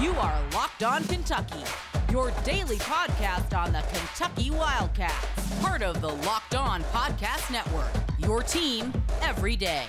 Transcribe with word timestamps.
You 0.00 0.12
are 0.12 0.40
Locked 0.54 0.84
On 0.84 1.02
Kentucky, 1.02 1.64
your 2.12 2.30
daily 2.44 2.76
podcast 2.76 3.52
on 3.58 3.72
the 3.72 3.80
Kentucky 3.92 4.48
Wildcats, 4.52 5.60
part 5.60 5.82
of 5.82 6.00
the 6.00 6.06
Locked 6.08 6.54
On 6.54 6.84
Podcast 6.84 7.50
Network. 7.50 7.90
Your 8.16 8.44
team 8.44 8.92
every 9.22 9.56
day. 9.56 9.86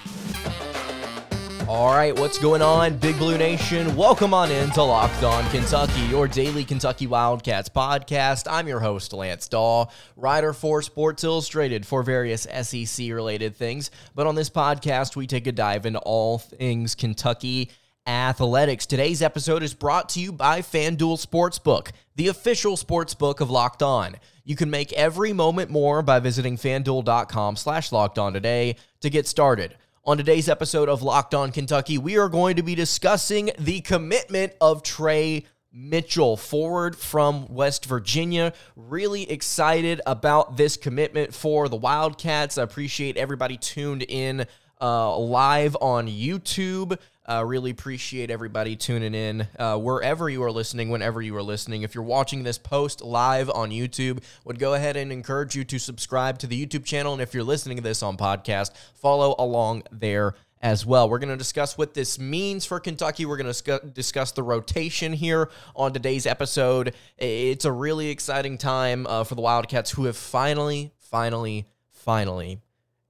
All 1.68 1.91
right, 1.91 2.18
what's 2.18 2.40
going 2.40 2.64
on, 2.64 2.98
Big 2.98 3.20
Blue 3.20 3.38
Nation? 3.38 3.95
Welcome 3.95 4.34
on 4.34 4.50
in 4.50 4.72
to 4.72 4.82
Locked 4.82 5.22
On 5.22 5.48
Kentucky, 5.52 6.02
your 6.08 6.28
daily 6.28 6.64
Kentucky 6.64 7.05
Wildcats 7.05 7.70
podcast. 7.70 8.48
I'm 8.50 8.68
your 8.68 8.80
host, 8.80 9.14
Lance 9.14 9.48
Dawe, 9.48 9.86
writer 10.16 10.54
for 10.54 10.82
Sports 10.82 11.23
Illustrated 11.23 11.86
for 11.86 12.02
various 12.02 12.48
SEC 12.64 13.12
related 13.12 13.55
things. 13.55 13.91
But 14.16 14.26
on 14.26 14.34
this 14.34 14.50
podcast, 14.50 15.16
we 15.16 15.28
take 15.28 15.46
a 15.46 15.52
dive 15.52 15.85
into 15.85 15.99
all 15.99 16.40
things 16.40 16.96
Kentucky 16.96 17.70
athletics. 18.09 18.88
Today's 18.88 19.22
episode 19.22 19.62
is 19.62 19.76
brought 19.76 20.09
to 20.09 20.20
you 20.20 20.31
by 20.31 20.62
FanDuel 20.62 21.23
Sportsbook, 21.23 21.91
the 22.16 22.27
official 22.27 22.76
sportsbook 22.76 23.40
of 23.40 23.52
Locked 23.52 23.84
On. 23.84 24.16
You 24.44 24.55
can 24.55 24.72
make 24.72 24.91
every 24.94 25.32
moment 25.32 25.70
more 25.70 26.02
by 26.02 26.20
visiting 26.20 26.58
fanduel.com 26.58 27.55
slash 27.55 27.91
locked 27.91 28.18
on 28.18 28.34
today 28.34 28.77
to 29.02 29.12
get 29.12 29.27
started. 29.27 29.77
On 30.05 30.18
today's 30.18 30.49
episode 30.49 30.90
of 30.90 31.04
Locked 31.04 31.35
On 31.35 31.52
Kentucky, 31.52 31.99
we 31.99 32.18
are 32.18 32.30
going 32.30 32.55
to 32.55 32.63
be 32.63 32.73
discussing 32.73 33.52
the 33.59 33.82
commitment 33.82 34.54
of 34.60 34.82
Tre 34.82 35.46
Mitchell, 35.71 36.35
forward 36.35 36.96
from 36.96 37.48
West 37.48 37.85
Virginia. 37.85 38.54
Really 38.76 39.30
excited 39.30 40.02
about 40.07 40.57
this 40.57 40.77
commitment 40.77 41.35
for 41.35 41.70
the 41.70 41.76
Wildcats. 41.76 42.57
I 42.57 42.63
appreciate 42.63 43.18
everybody 43.18 43.55
tuned 43.55 44.02
in 44.02 44.48
uh, 44.82 45.18
live 45.18 45.76
on 45.82 46.08
YouTube. 46.08 46.98
Uh, 47.30 47.44
really 47.46 47.70
appreciate 47.70 48.32
everybody 48.32 48.76
tuning 48.76 49.13
in 49.13 49.48
uh, 49.60 49.77
wherever 49.77 50.30
you 50.30 50.41
are 50.41 50.52
listening, 50.52 50.90
whenever 50.90 51.21
you 51.21 51.36
are 51.36 51.44
listening. 51.44 51.84
If 51.84 51.94
you're 51.94 52.04
watching 52.04 52.44
this 52.44 52.58
post 52.58 53.04
live 53.04 53.49
on 53.52 53.70
YouTube, 53.70 54.24
would 54.46 54.58
go 54.58 54.74
ahead 54.74 54.98
and 54.98 55.12
encourage 55.12 55.55
you 55.55 55.63
to 55.66 55.77
subscribe 55.77 56.40
to 56.40 56.48
the 56.48 56.66
YouTube 56.66 56.86
channel. 56.86 57.13
And 57.13 57.21
if 57.21 57.34
you're 57.34 57.44
listening 57.44 57.77
to 57.77 57.84
this 57.84 58.02
on 58.02 58.18
podcast, 58.18 58.71
follow 58.96 59.36
along 59.38 59.84
there 59.91 60.34
as 60.62 60.86
well. 60.86 61.08
We're 61.08 61.20
going 61.20 61.30
to 61.30 61.38
discuss 61.38 61.77
what 61.77 61.93
this 61.93 62.18
means 62.18 62.66
for 62.66 62.80
Kentucky. 62.80 63.26
We're 63.26 63.38
going 63.38 63.54
to 63.54 63.82
discuss 63.93 64.31
the 64.31 64.44
rotation 64.44 65.14
here 65.14 65.50
on 65.75 65.94
today's 65.94 66.25
episode. 66.25 66.96
It's 67.18 67.66
a 67.66 67.72
really 67.72 68.09
exciting 68.09 68.58
time 68.58 69.06
uh, 69.06 69.24
for 69.24 69.36
the 69.36 69.41
Wildcats 69.41 69.91
who 69.91 70.06
have 70.06 70.18
finally, 70.18 70.91
finally, 70.97 71.68
finally 71.91 72.59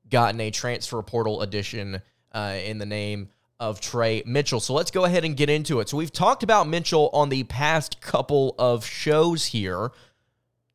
gotten 0.10 0.40
a 0.42 0.52
transfer 0.52 1.02
portal 1.02 1.42
addition 1.42 2.02
uh, 2.32 2.58
in 2.64 2.78
the 2.78 2.86
name 2.86 3.30
of 3.60 3.82
Tre 3.82 4.24
Mitchell. 4.26 4.60
So 4.60 4.74
let's 4.74 4.92
go 4.92 5.06
ahead 5.06 5.26
and 5.26 5.36
get 5.36 5.50
into 5.50 5.80
it. 5.80 5.90
So 5.90 5.98
we've 5.98 6.12
talked 6.12 6.44
about 6.44 6.68
Mitchell 6.68 7.10
on 7.14 7.30
the 7.30 7.44
past 7.44 8.00
couple 8.02 8.56
of 8.58 8.86
shows 8.86 9.48
here, 9.48 9.92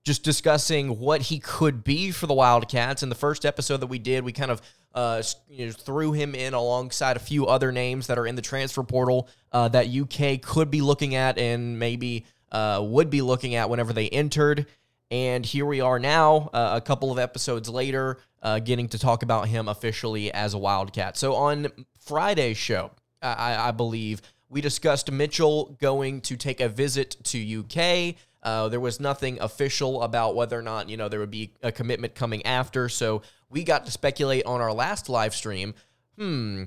just 0.05 0.23
discussing 0.23 0.99
what 0.99 1.23
he 1.23 1.39
could 1.39 1.83
be 1.83 2.11
for 2.11 2.27
the 2.27 2.35
Wildcats. 2.35 3.03
In 3.03 3.09
the 3.09 3.15
first 3.15 3.47
episode 3.47 3.79
that 3.79 3.87
we 3.87 3.99
did, 3.99 4.25
we 4.25 4.33
kind 4.33 4.51
of 4.51 4.61
uh, 4.95 5.23
you 5.49 5.67
know, 5.67 5.73
threw 5.73 6.13
him 6.13 6.35
in 6.35 6.55
alongside 6.55 7.17
a 7.17 7.21
few 7.21 7.47
other 7.47 7.73
names 7.73 8.07
that 8.07 8.19
are 8.19 8.27
in 8.27 8.37
the 8.37 8.43
transfer 8.43 8.83
portal 8.83 9.29
uh, 9.53 9.69
that 9.69 9.89
UK 9.89 10.41
could 10.41 10.71
be 10.71 10.83
looking 10.83 11.15
at 11.15 11.39
and 11.39 11.79
maybe 11.79 12.27
uh, 12.53 12.81
would 12.85 13.11
be 13.11 13.23
looking 13.23 13.55
at 13.55 13.69
whenever 13.69 13.93
they 13.93 14.09
entered. 14.11 14.67
And 15.15 15.47
here 15.47 15.65
we 15.65 15.81
are 15.81 16.01
now, 16.01 16.51
uh, 16.53 16.73
a 16.75 16.81
couple 16.81 17.13
of 17.13 17.21
episodes 17.21 17.69
later, 17.69 18.19
uh, 18.43 18.59
getting 18.59 18.89
to 18.89 18.99
talk 18.99 19.23
about 19.23 19.47
him 19.47 19.69
officially 19.69 20.33
as 20.33 20.55
a 20.55 20.59
Wildcat. 20.59 21.17
So 21.17 21.37
on 21.37 21.69
Friday's 22.01 22.57
show, 22.57 22.91
I, 23.23 23.69
I 23.69 23.71
believe, 23.71 24.23
we 24.49 24.61
discussed 24.61 25.13
Mitchell 25.13 25.79
going 25.81 26.21
to 26.23 26.37
take 26.37 26.61
a 26.61 26.69
visit 26.69 27.17
to 27.27 27.61
UK. 27.61 28.17
Uh, 28.43 28.69
there 28.69 28.81
was 28.81 28.99
nothing 28.99 29.41
official 29.41 30.03
about 30.03 30.35
whether 30.35 30.59
or 30.59 30.63
not, 30.63 30.89
you 30.89 30.97
know, 30.97 31.09
there 31.09 31.21
would 31.21 31.31
be 31.31 31.53
a 31.63 31.71
commitment 31.71 32.17
coming 32.17 32.45
after. 32.45 32.89
So 32.89 33.23
we 33.49 33.63
got 33.63 33.85
to 33.85 33.93
speculate 33.93 34.45
on 34.47 34.61
our 34.61 34.73
last 34.73 35.09
live 35.09 35.33
stream. 35.33 35.75
Hmm, 36.19 36.65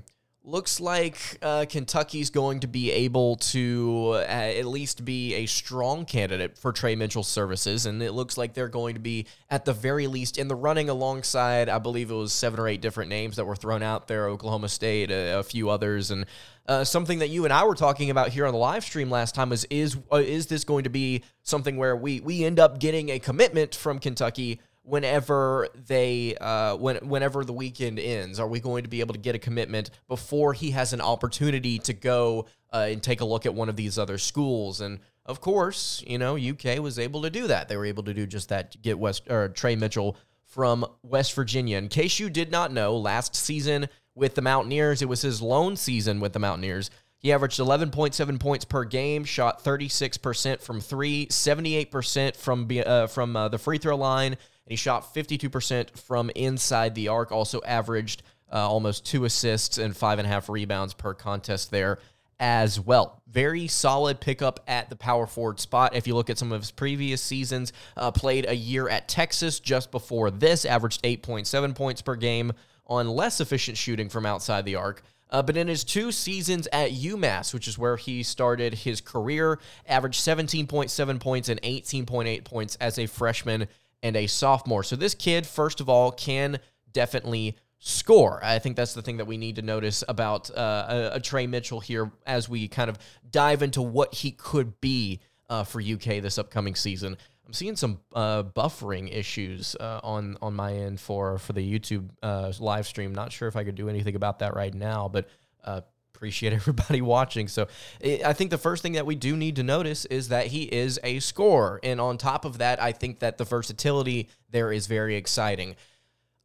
Looks 0.47 0.79
like 0.79 1.19
uh, 1.41 1.65
Kentucky's 1.67 2.29
going 2.29 2.61
to 2.61 2.67
be 2.67 2.89
able 2.89 3.35
to 3.35 4.11
uh, 4.13 4.19
at 4.19 4.65
least 4.65 5.03
be 5.03 5.35
a 5.35 5.45
strong 5.45 6.05
candidate 6.05 6.57
for 6.57 6.71
Tre 6.71 6.95
Mitchell's 6.95 7.27
services, 7.27 7.85
and 7.85 8.01
it 8.01 8.13
looks 8.13 8.37
like 8.37 8.53
they're 8.53 8.69
going 8.69 8.93
to 8.93 9.01
be 9.01 9.25
at 9.49 9.65
the 9.65 9.73
very 9.73 10.07
least 10.07 10.37
in 10.37 10.47
the 10.47 10.55
running 10.55 10.87
alongside, 10.87 11.67
I 11.67 11.79
believe 11.79 12.11
it 12.11 12.13
was 12.13 12.31
seven 12.31 12.61
or 12.61 12.69
eight 12.69 12.79
different 12.79 13.09
names 13.09 13.35
that 13.35 13.43
were 13.43 13.57
thrown 13.57 13.83
out 13.83 14.07
there, 14.07 14.29
Oklahoma 14.29 14.69
State, 14.69 15.11
a, 15.11 15.39
a 15.39 15.43
few 15.43 15.69
others, 15.69 16.11
and 16.11 16.25
uh, 16.65 16.85
something 16.85 17.19
that 17.19 17.27
you 17.27 17.43
and 17.43 17.51
I 17.51 17.65
were 17.65 17.75
talking 17.75 18.09
about 18.09 18.29
here 18.29 18.45
on 18.45 18.53
the 18.53 18.57
live 18.57 18.85
stream 18.85 19.09
last 19.09 19.35
time 19.35 19.49
was 19.49 19.65
is 19.65 19.97
uh, 20.13 20.15
is 20.15 20.47
this 20.47 20.63
going 20.63 20.85
to 20.85 20.89
be 20.89 21.23
something 21.43 21.75
where 21.75 21.95
we 21.97 22.21
we 22.21 22.45
end 22.45 22.57
up 22.57 22.79
getting 22.79 23.09
a 23.09 23.19
commitment 23.19 23.75
from 23.75 23.99
Kentucky? 23.99 24.61
Whenever 24.87 25.67
they 25.75 26.33
uh, 26.39 26.75
when 26.77 26.95
whenever 26.97 27.43
the 27.43 27.53
weekend 27.53 27.99
ends? 27.99 28.39
Are 28.39 28.47
we 28.47 28.59
going 28.59 28.83
to 28.83 28.89
be 28.89 29.01
able 29.01 29.13
to 29.13 29.19
get 29.19 29.35
a 29.35 29.39
commitment 29.39 29.89
before 30.07 30.53
he 30.53 30.71
has 30.71 30.93
an 30.93 31.01
opportunity 31.01 31.77
to 31.79 31.93
go 31.93 32.45
uh, 32.73 32.87
and 32.89 33.03
take 33.03 33.21
a 33.21 33.25
look 33.25 33.45
at 33.45 33.53
one 33.53 33.69
of 33.69 33.75
these 33.75 33.99
other 33.99 34.17
schools? 34.17 34.79
And 34.81 34.99
of 35.25 35.41
course, 35.41 36.03
you 36.07 36.17
know, 36.17 36.37
UK 36.37 36.79
was 36.79 36.97
able 36.97 37.21
to 37.23 37.29
do 37.29 37.47
that. 37.47 37.67
They 37.67 37.75
were 37.75 37.85
able 37.85 38.03
to 38.03 38.13
do 38.13 38.25
just 38.25 38.49
that. 38.49 38.81
Get 38.81 38.97
West 38.97 39.29
or 39.29 39.49
Tre 39.49 39.75
Mitchell 39.75 40.15
from 40.45 40.85
West 41.03 41.33
Virginia. 41.33 41.77
In 41.77 41.89
case 41.89 42.19
you 42.19 42.29
did 42.29 42.49
not 42.49 42.71
know, 42.71 42.95
last 42.95 43.35
season 43.35 43.89
with 44.15 44.35
the 44.35 44.41
Mountaineers, 44.41 45.01
it 45.01 45.09
was 45.09 45.21
his 45.21 45.41
lone 45.41 45.75
season 45.75 46.21
with 46.21 46.31
the 46.31 46.39
Mountaineers. 46.39 46.89
He 47.19 47.33
averaged 47.33 47.59
11.7 47.59 48.39
points 48.39 48.63
per 48.63 48.85
game, 48.85 49.25
shot 49.25 49.63
36% 49.63 50.61
from 50.61 50.79
three, 50.79 51.25
78% 51.27 52.35
from 52.37 52.69
uh, 52.85 53.07
from 53.07 53.35
uh, 53.35 53.49
the 53.49 53.57
free 53.57 53.79
throw 53.79 53.97
line, 53.97 54.37
and 54.67 54.71
he 54.71 54.75
shot 54.75 55.15
52% 55.15 55.97
from 55.97 56.29
inside 56.35 56.93
the 56.93 57.07
arc. 57.07 57.31
Also 57.31 57.61
averaged 57.65 58.21
uh, 58.51 58.69
almost 58.69 59.05
two 59.05 59.23
assists 59.23 59.77
and 59.77 59.95
five 59.95 60.19
and 60.19 60.27
a 60.27 60.29
half 60.29 60.49
rebounds 60.49 60.93
per 60.93 61.13
contest 61.13 61.71
there 61.71 61.99
as 62.37 62.77
well. 62.77 63.21
Very 63.31 63.67
solid 63.67 64.19
pickup 64.19 64.59
at 64.67 64.89
the 64.89 64.97
power 64.97 65.25
forward 65.25 65.61
spot. 65.61 65.95
If 65.95 66.05
you 66.05 66.15
look 66.15 66.29
at 66.29 66.37
some 66.37 66.51
of 66.51 66.61
his 66.61 66.71
previous 66.71 67.21
seasons, 67.21 67.71
uh, 67.95 68.11
played 68.11 68.45
a 68.45 68.55
year 68.55 68.89
at 68.89 69.07
Texas 69.07 69.61
just 69.61 69.89
before 69.89 70.29
this, 70.29 70.65
averaged 70.65 71.01
8.7 71.03 71.73
points 71.73 72.01
per 72.01 72.15
game 72.15 72.51
on 72.85 73.07
less 73.07 73.39
efficient 73.39 73.77
shooting 73.77 74.09
from 74.09 74.25
outside 74.25 74.65
the 74.65 74.75
arc. 74.75 75.01
Uh, 75.29 75.41
but 75.41 75.57
in 75.57 75.67
his 75.67 75.83
two 75.83 76.11
seasons 76.11 76.67
at 76.73 76.91
UMass, 76.91 77.53
which 77.53 77.67
is 77.67 77.77
where 77.77 77.97
he 77.97 78.21
started 78.21 78.73
his 78.73 79.01
career, 79.01 79.59
averaged 79.87 80.19
17.7 80.21 81.19
points 81.19 81.49
and 81.49 81.61
18.8 81.61 82.43
points 82.43 82.75
as 82.79 82.99
a 82.99 83.07
freshman 83.07 83.67
and 84.03 84.15
a 84.15 84.27
sophomore. 84.27 84.83
So 84.83 84.95
this 84.95 85.13
kid, 85.13 85.45
first 85.45 85.81
of 85.81 85.89
all, 85.89 86.11
can 86.11 86.59
definitely 86.91 87.57
score. 87.79 88.39
I 88.43 88.59
think 88.59 88.75
that's 88.75 88.93
the 88.93 89.01
thing 89.01 89.17
that 89.17 89.25
we 89.25 89.37
need 89.37 89.57
to 89.57 89.61
notice 89.61 90.03
about 90.07 90.49
uh, 90.55 91.09
a, 91.13 91.15
a, 91.15 91.19
Tre 91.19 91.45
Mitchell 91.47 91.79
here 91.79 92.11
as 92.25 92.49
we 92.49 92.67
kind 92.67 92.89
of 92.89 92.97
dive 93.29 93.61
into 93.61 93.81
what 93.81 94.13
he 94.15 94.31
could 94.31 94.81
be 94.81 95.19
uh, 95.49 95.63
for 95.63 95.81
UK 95.81 96.21
this 96.21 96.37
upcoming 96.37 96.75
season. 96.75 97.17
I'm 97.45 97.53
seeing 97.53 97.75
some 97.75 97.99
uh, 98.13 98.43
buffering 98.43 99.09
issues 99.15 99.75
uh, 99.79 100.01
on 100.03 100.37
on 100.41 100.53
my 100.53 100.73
end 100.73 100.99
for 100.99 101.37
for 101.37 101.53
the 101.53 101.79
YouTube 101.79 102.09
uh, 102.21 102.51
live 102.59 102.85
stream. 102.85 103.13
Not 103.13 103.31
sure 103.31 103.47
if 103.47 103.55
I 103.55 103.63
could 103.63 103.75
do 103.75 103.87
anything 103.87 104.15
about 104.15 104.39
that 104.39 104.53
right 104.53 104.73
now, 104.73 105.07
but 105.07 105.29
uh, 105.63 105.81
appreciate 106.17 106.51
everybody 106.61 107.01
watching. 107.01 107.47
So 107.47 107.67
I 108.03 108.33
think 108.33 108.49
the 108.49 108.57
first 108.57 108.81
thing 108.81 108.93
that 108.93 109.05
we 109.05 109.15
do 109.15 109.37
need 109.37 109.55
to 109.57 109.63
notice 109.63 110.05
is 110.05 110.29
that 110.29 110.47
he 110.47 110.63
is 110.63 110.99
a 111.03 111.19
scorer. 111.19 111.79
And 111.83 112.01
on 112.01 112.17
top 112.17 112.43
of 112.43 112.57
that, 112.57 112.81
I 112.81 112.91
think 112.91 113.19
that 113.19 113.37
the 113.37 113.45
versatility 113.45 114.29
there 114.49 114.71
is 114.71 114.87
very 114.87 115.15
exciting. 115.15 115.75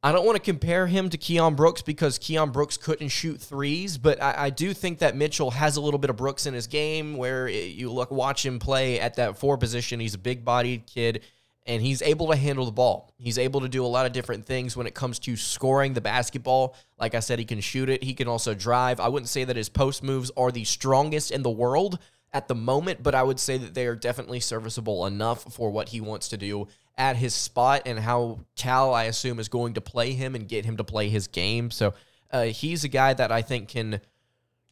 I 0.05 0.11
don't 0.11 0.27
want 0.27 0.37
to 0.37 0.43
compare 0.43 0.89
him 0.89 1.09
to 1.11 1.17
Keion 1.17 1.55
Brooks 1.55 1.81
because 1.81 2.19
Keion 2.19 2.53
Brooks 2.53 2.77
couldn't 2.77 3.09
shoot 3.09 3.41
threes, 3.41 3.99
but 3.99 4.21
I, 4.21 4.47
I, 4.47 4.51
do 4.51 4.75
think 4.75 4.99
that 4.99 5.15
Mitchell 5.15 5.53
has 5.53 5.77
a 5.77 5.81
little 5.81 5.99
bit 5.99 6.11
of 6.11 6.17
Brooks 6.17 6.45
in 6.45 6.55
his 6.55 6.67
game 6.67 7.17
where 7.17 7.47
it, 7.47 7.71
you 7.75 7.89
look 7.89 8.11
watch 8.11 8.45
him 8.45 8.59
play 8.59 8.99
at 8.99 9.15
that 9.15 9.39
four 9.39 9.57
position. 9.59 10.01
He's 10.01 10.15
a 10.15 10.19
big 10.19 10.45
bodied 10.45 10.87
kid 10.87 11.23
and 11.67 11.81
he's 11.81 12.03
able 12.03 12.29
to 12.29 12.37
handle 12.37 12.65
the 12.65 12.73
ball. 12.73 13.13
He's 13.19 13.39
able 13.39 13.61
to 13.61 13.69
do 13.69 13.85
a 13.85 13.87
lot 13.87 14.07
of 14.07 14.13
different 14.13 14.47
things 14.47 14.77
when 14.77 14.87
it 14.87 14.95
comes 14.95 15.19
to 15.21 15.37
scoring 15.37 15.95
the 15.95 16.01
basketball. 16.01 16.75
Like 16.99 17.15
I 17.15 17.21
said, 17.21 17.39
he 17.39 17.45
can 17.45 17.61
shoot 17.61 17.89
it. 17.89 18.03
He 18.03 18.15
can 18.15 18.27
also 18.27 18.55
drive. 18.55 18.99
I 18.99 19.09
wouldn't 19.09 19.29
say 19.29 19.45
that 19.45 19.57
his 19.57 19.69
post 19.69 20.03
moves 20.03 20.31
are 20.37 20.51
the 20.51 20.65
strongest 20.65 21.31
in 21.31 21.43
the 21.43 21.51
world 21.51 21.99
at 22.33 22.49
the 22.49 22.55
moment, 22.55 23.03
but 23.03 23.15
I 23.15 23.23
would 23.23 23.39
say 23.39 23.59
that 23.59 23.75
they 23.75 23.87
are 23.87 23.95
definitely 23.95 24.41
serviceable 24.41 25.07
enough 25.07 25.53
for 25.53 25.71
what 25.71 25.91
he 25.91 26.01
wants 26.01 26.29
to 26.29 26.37
do 26.37 26.67
at 26.97 27.17
his 27.17 27.35
spot 27.35 27.83
and 27.87 27.99
how 27.99 28.41
Cal, 28.57 28.93
I 28.93 29.05
assume, 29.05 29.39
is 29.39 29.49
going 29.49 29.75
to 29.75 29.81
play 29.81 30.13
him 30.13 30.35
and 30.35 30.49
get 30.49 30.65
him 30.65 30.79
to 30.79 30.85
play 30.85 31.09
his 31.09 31.29
game. 31.29 31.71
So 31.71 31.95
uh, 32.31 32.45
he's 32.45 32.85
a 32.85 32.89
guy 32.89 33.15
that 33.15 33.31
I 33.31 33.43
think 33.43 33.69
can 33.69 34.01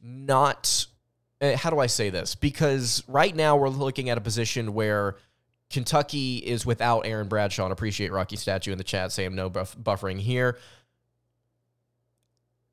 not. 0.02 0.86
Uh, 1.40 1.56
how 1.56 1.70
do 1.70 1.78
I 1.78 1.86
say 1.86 2.10
this? 2.10 2.34
Because 2.34 3.02
right 3.06 3.34
now 3.34 3.56
we're 3.56 3.68
looking 3.68 4.10
at 4.10 4.18
a 4.18 4.20
position 4.20 4.74
where 4.74 5.16
Kentucky 5.70 6.38
is 6.38 6.66
without 6.66 7.06
Aaron 7.06 7.28
Bradshaw. 7.28 7.64
And 7.64 7.72
appreciate 7.72 8.12
Rocky 8.12 8.36
Statue 8.36 8.72
in 8.72 8.78
the 8.78 8.84
chat 8.84 9.12
saying 9.12 9.34
no 9.34 9.48
buff- 9.48 9.76
buffering 9.76 10.18
here. 10.18 10.58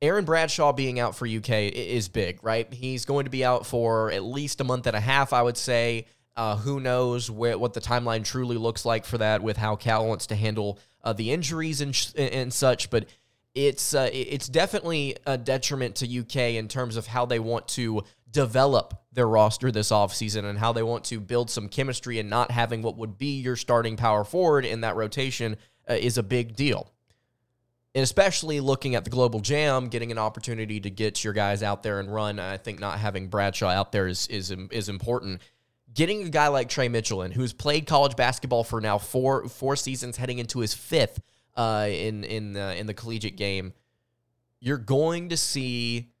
Aaron 0.00 0.24
Bradshaw 0.24 0.72
being 0.72 1.00
out 1.00 1.16
for 1.16 1.26
UK 1.26 1.50
is 1.72 2.08
big, 2.08 2.44
right? 2.44 2.72
He's 2.72 3.04
going 3.04 3.24
to 3.24 3.30
be 3.30 3.44
out 3.44 3.66
for 3.66 4.12
at 4.12 4.22
least 4.22 4.60
a 4.60 4.64
month 4.64 4.86
and 4.86 4.94
a 4.94 5.00
half, 5.00 5.32
I 5.32 5.42
would 5.42 5.56
say. 5.56 6.06
Uh, 6.36 6.54
who 6.54 6.78
knows 6.78 7.28
what 7.28 7.72
the 7.72 7.80
timeline 7.80 8.24
truly 8.24 8.56
looks 8.56 8.84
like 8.84 9.04
for 9.04 9.18
that 9.18 9.42
with 9.42 9.56
how 9.56 9.74
Cal 9.74 10.06
wants 10.06 10.28
to 10.28 10.36
handle 10.36 10.78
uh, 11.02 11.12
the 11.12 11.32
injuries 11.32 11.80
and, 11.80 11.96
sh- 11.96 12.12
and 12.16 12.52
such. 12.52 12.90
But 12.90 13.06
it's 13.54 13.94
uh, 13.94 14.08
it's 14.12 14.48
definitely 14.48 15.16
a 15.26 15.36
detriment 15.36 15.96
to 15.96 16.20
UK 16.20 16.54
in 16.56 16.68
terms 16.68 16.96
of 16.96 17.06
how 17.06 17.26
they 17.26 17.38
want 17.38 17.66
to 17.68 18.02
develop 18.30 19.02
their 19.12 19.26
roster 19.26 19.70
this 19.72 19.90
offseason 19.90 20.44
and 20.44 20.58
how 20.58 20.72
they 20.72 20.82
want 20.82 21.04
to 21.04 21.18
build 21.18 21.50
some 21.50 21.68
chemistry 21.68 22.18
and 22.18 22.28
not 22.28 22.50
having 22.50 22.82
what 22.82 22.96
would 22.96 23.18
be 23.18 23.40
your 23.40 23.56
starting 23.56 23.96
power 23.96 24.24
forward 24.24 24.64
in 24.64 24.82
that 24.82 24.96
rotation 24.96 25.56
uh, 25.88 25.94
is 25.94 26.18
a 26.18 26.22
big 26.22 26.54
deal. 26.54 26.92
And 27.94 28.02
especially 28.02 28.60
looking 28.60 28.94
at 28.94 29.04
the 29.04 29.10
global 29.10 29.40
jam, 29.40 29.88
getting 29.88 30.12
an 30.12 30.18
opportunity 30.18 30.78
to 30.80 30.90
get 30.90 31.24
your 31.24 31.32
guys 31.32 31.62
out 31.62 31.82
there 31.82 32.00
and 32.00 32.12
run. 32.12 32.38
I 32.38 32.58
think 32.58 32.78
not 32.78 32.98
having 32.98 33.28
Bradshaw 33.28 33.68
out 33.68 33.92
there 33.92 34.06
is 34.06 34.26
is 34.28 34.50
is 34.70 34.88
important. 34.88 35.40
Getting 35.94 36.22
a 36.22 36.28
guy 36.28 36.48
like 36.48 36.68
Tre 36.68 36.88
Mitchell 36.88 37.22
in, 37.22 37.32
who's 37.32 37.54
played 37.54 37.86
college 37.86 38.14
basketball 38.14 38.62
for 38.62 38.80
now 38.80 38.98
four 38.98 39.48
four 39.48 39.74
seasons, 39.74 40.18
heading 40.18 40.38
into 40.38 40.60
his 40.60 40.74
fifth 40.74 41.20
uh, 41.58 41.88
in 41.90 42.24
in 42.24 42.52
the, 42.54 42.76
in 42.78 42.86
the 42.86 42.94
collegiate 42.94 43.36
game, 43.36 43.74
you're 44.60 44.78
going 44.78 45.28
to 45.28 45.36
see 45.36 46.12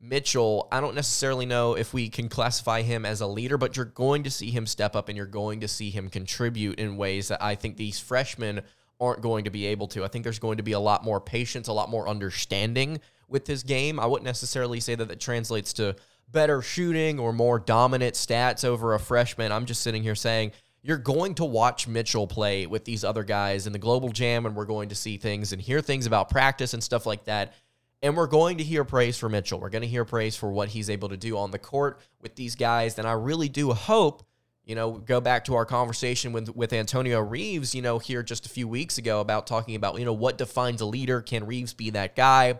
Mitchell. 0.00 0.66
I 0.72 0.80
don't 0.80 0.94
necessarily 0.94 1.46
know 1.46 1.74
if 1.74 1.92
we 1.92 2.08
can 2.08 2.28
classify 2.28 2.82
him 2.82 3.04
as 3.04 3.20
a 3.20 3.26
leader, 3.26 3.58
but 3.58 3.76
you're 3.76 3.84
going 3.84 4.24
to 4.24 4.30
see 4.30 4.50
him 4.50 4.66
step 4.66 4.96
up 4.96 5.08
and 5.08 5.16
you're 5.16 5.26
going 5.26 5.60
to 5.60 5.68
see 5.68 5.90
him 5.90 6.08
contribute 6.08 6.80
in 6.80 6.96
ways 6.96 7.28
that 7.28 7.42
I 7.42 7.54
think 7.54 7.76
these 7.76 8.00
freshmen 8.00 8.62
aren't 8.98 9.20
going 9.20 9.44
to 9.44 9.50
be 9.50 9.66
able 9.66 9.88
to. 9.88 10.04
I 10.04 10.08
think 10.08 10.24
there's 10.24 10.38
going 10.38 10.56
to 10.56 10.62
be 10.62 10.72
a 10.72 10.80
lot 10.80 11.04
more 11.04 11.20
patience, 11.20 11.68
a 11.68 11.72
lot 11.72 11.90
more 11.90 12.08
understanding 12.08 13.00
with 13.28 13.46
his 13.46 13.62
game. 13.62 14.00
I 14.00 14.06
wouldn't 14.06 14.24
necessarily 14.24 14.80
say 14.80 14.94
that 14.94 15.08
that 15.08 15.20
translates 15.20 15.72
to 15.74 15.96
better 16.30 16.62
shooting 16.62 17.18
or 17.18 17.32
more 17.32 17.58
dominant 17.58 18.14
stats 18.14 18.64
over 18.64 18.94
a 18.94 18.98
freshman. 18.98 19.52
I'm 19.52 19.66
just 19.66 19.82
sitting 19.82 20.02
here 20.02 20.14
saying 20.14 20.52
you're 20.82 20.98
going 20.98 21.34
to 21.36 21.44
watch 21.44 21.86
Mitchell 21.86 22.26
play 22.26 22.66
with 22.66 22.84
these 22.84 23.04
other 23.04 23.22
guys 23.22 23.66
in 23.66 23.72
the 23.72 23.78
global 23.78 24.08
jam, 24.08 24.46
and 24.46 24.56
we're 24.56 24.64
going 24.64 24.88
to 24.88 24.94
see 24.94 25.16
things 25.16 25.52
and 25.52 25.62
hear 25.62 25.80
things 25.80 26.06
about 26.06 26.28
practice 26.28 26.74
and 26.74 26.82
stuff 26.82 27.06
like 27.06 27.24
that. 27.24 27.54
And 28.02 28.16
we're 28.16 28.26
going 28.26 28.58
to 28.58 28.64
hear 28.64 28.84
praise 28.84 29.16
for 29.16 29.28
Mitchell. 29.28 29.60
We're 29.60 29.70
going 29.70 29.82
to 29.82 29.88
hear 29.88 30.04
praise 30.04 30.34
for 30.34 30.50
what 30.50 30.68
he's 30.68 30.90
able 30.90 31.08
to 31.10 31.16
do 31.16 31.38
on 31.38 31.52
the 31.52 31.58
court 31.58 32.00
with 32.20 32.34
these 32.34 32.56
guys. 32.56 32.98
And 32.98 33.06
I 33.06 33.12
really 33.12 33.48
do 33.48 33.72
hope 33.72 34.24
you 34.64 34.76
know, 34.76 34.92
go 34.92 35.20
back 35.20 35.44
to 35.46 35.54
our 35.54 35.64
conversation 35.64 36.32
with 36.32 36.54
with 36.54 36.72
Antonio 36.72 37.20
Reeves, 37.20 37.74
you 37.74 37.82
know, 37.82 37.98
here 37.98 38.22
just 38.22 38.46
a 38.46 38.48
few 38.48 38.68
weeks 38.68 38.96
ago 38.96 39.20
about 39.20 39.46
talking 39.46 39.74
about, 39.74 39.98
you 39.98 40.04
know, 40.04 40.12
what 40.12 40.38
defines 40.38 40.80
a 40.80 40.86
leader? 40.86 41.20
Can 41.20 41.46
Reeves 41.46 41.74
be 41.74 41.90
that 41.90 42.14
guy? 42.14 42.58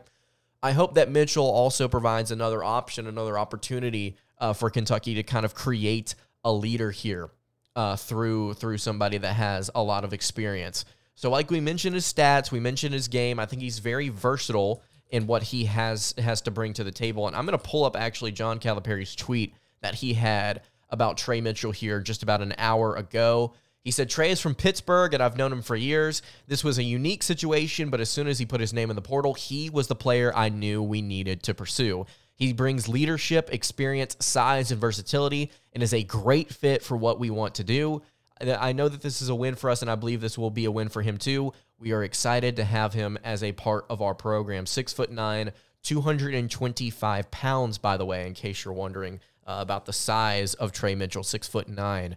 I 0.63 0.73
hope 0.73 0.95
that 0.95 1.11
Mitchell 1.11 1.47
also 1.47 1.89
provides 1.89 2.31
another 2.31 2.63
option, 2.63 3.07
another 3.07 3.39
opportunity 3.39 4.17
uh, 4.39 4.53
for 4.53 4.71
Kentucky 4.71 5.15
to 5.15 5.23
kind 5.23 5.45
of 5.45 5.55
create 5.55 6.15
a 6.45 6.53
leader 6.53 6.91
here 6.91 7.31
uh, 7.77 7.97
through 7.97 8.55
through 8.55 8.79
somebody 8.79 9.19
that 9.19 9.35
has 9.35 9.71
a 9.75 9.83
lot 9.83 10.05
of 10.05 10.13
experience. 10.13 10.85
So, 11.15 11.31
like 11.31 11.51
we 11.51 11.61
mentioned 11.61 11.95
his 11.95 12.11
stats, 12.11 12.51
we 12.51 12.61
mentioned 12.61 12.95
his 12.95 13.09
game. 13.09 13.39
I 13.39 13.47
think 13.47 13.63
he's 13.63 13.79
very 13.79 14.09
versatile 14.09 14.83
in 15.11 15.27
what 15.27 15.43
he 15.43 15.67
has 15.67 16.15
has 16.19 16.41
to 16.43 16.51
bring 16.51 16.73
to 16.75 16.85
the 16.85 16.91
table. 16.91 17.27
And 17.27 17.37
I'm 17.37 17.47
going 17.47 17.59
to 17.59 17.65
pull 17.65 17.85
up 17.85 17.97
actually 17.97 18.33
John 18.33 18.59
Calipari's 18.59 19.15
tweet 19.15 19.55
that 19.83 19.97
he 19.97 20.15
had 20.15 20.63
about 20.89 21.19
Tre 21.19 21.41
Mitchell 21.41 21.73
here 21.73 22.01
just 22.01 22.23
about 22.23 22.43
an 22.43 22.55
hour 22.59 22.97
ago. 22.97 23.55
He 23.85 23.91
said, 23.91 24.09
Tre 24.09 24.31
is 24.31 24.41
from 24.41 24.55
Pittsburgh, 24.55 25.13
and 25.13 25.23
I've 25.23 25.37
known 25.37 25.53
him 25.53 25.63
for 25.63 25.75
years. 25.75 26.23
This 26.47 26.63
was 26.63 26.79
a 26.79 26.85
unique 26.85 27.23
situation, 27.23 27.91
but 27.91 28.01
as 28.01 28.09
soon 28.09 28.29
as 28.29 28.39
he 28.39 28.47
put 28.47 28.61
his 28.61 28.73
name 28.73 28.91
in 28.91 28.97
the 28.97 29.03
portal, 29.03 29.35
he 29.35 29.71
was 29.71 29.89
the 29.89 29.97
player 29.97 30.33
I 30.37 30.51
knew 30.51 30.83
we 30.83 31.03
needed 31.03 31.43
to 31.45 31.55
pursue. 31.55 32.07
He 32.43 32.53
brings 32.53 32.89
leadership, 32.89 33.51
experience, 33.53 34.17
size, 34.19 34.73
and 34.73 34.81
versatility, 34.81 35.53
and 35.73 35.81
is 35.81 35.95
a 35.95 36.03
great 36.03 36.53
fit 36.53 36.83
for 36.83 36.97
what 36.97 37.21
we 37.21 37.31
want 37.31 37.55
to 37.55 37.63
do. 37.63 38.03
I 38.41 38.73
know 38.73 38.89
that 38.89 39.01
this 39.01 39.23
is 39.23 39.29
a 39.29 39.35
win 39.35 39.55
for 39.55 39.71
us, 39.71 39.81
and 39.81 39.89
I 39.89 39.95
believe 39.95 40.21
this 40.21 40.37
will 40.37 40.51
be 40.51 40.65
a 40.65 40.71
win 40.73 40.89
for 40.89 41.03
him 41.03 41.19
too. 41.19 41.53
We 41.79 41.93
are 41.93 42.03
excited 42.03 42.57
to 42.57 42.65
have 42.65 42.95
him 42.95 43.17
as 43.23 43.45
a 43.45 43.53
part 43.53 43.87
of 43.89 44.03
our 44.03 44.13
program. 44.13 44.67
Six 44.67 44.93
foot 44.93 45.13
nine, 45.13 45.53
225 45.85 47.31
pounds, 47.31 47.79
by 47.79 47.97
the 47.97 48.05
way, 48.05 48.27
in 48.27 48.35
case 48.35 48.65
you're 48.65 48.75
wondering 48.75 49.21
uh, 49.47 49.59
about 49.61 49.87
the 49.87 49.93
size 49.93 50.55
of 50.55 50.73
Tre 50.73 50.97
Mitchell, 50.97 51.23
six 51.23 51.47
foot 51.47 51.69
nine. 51.69 52.17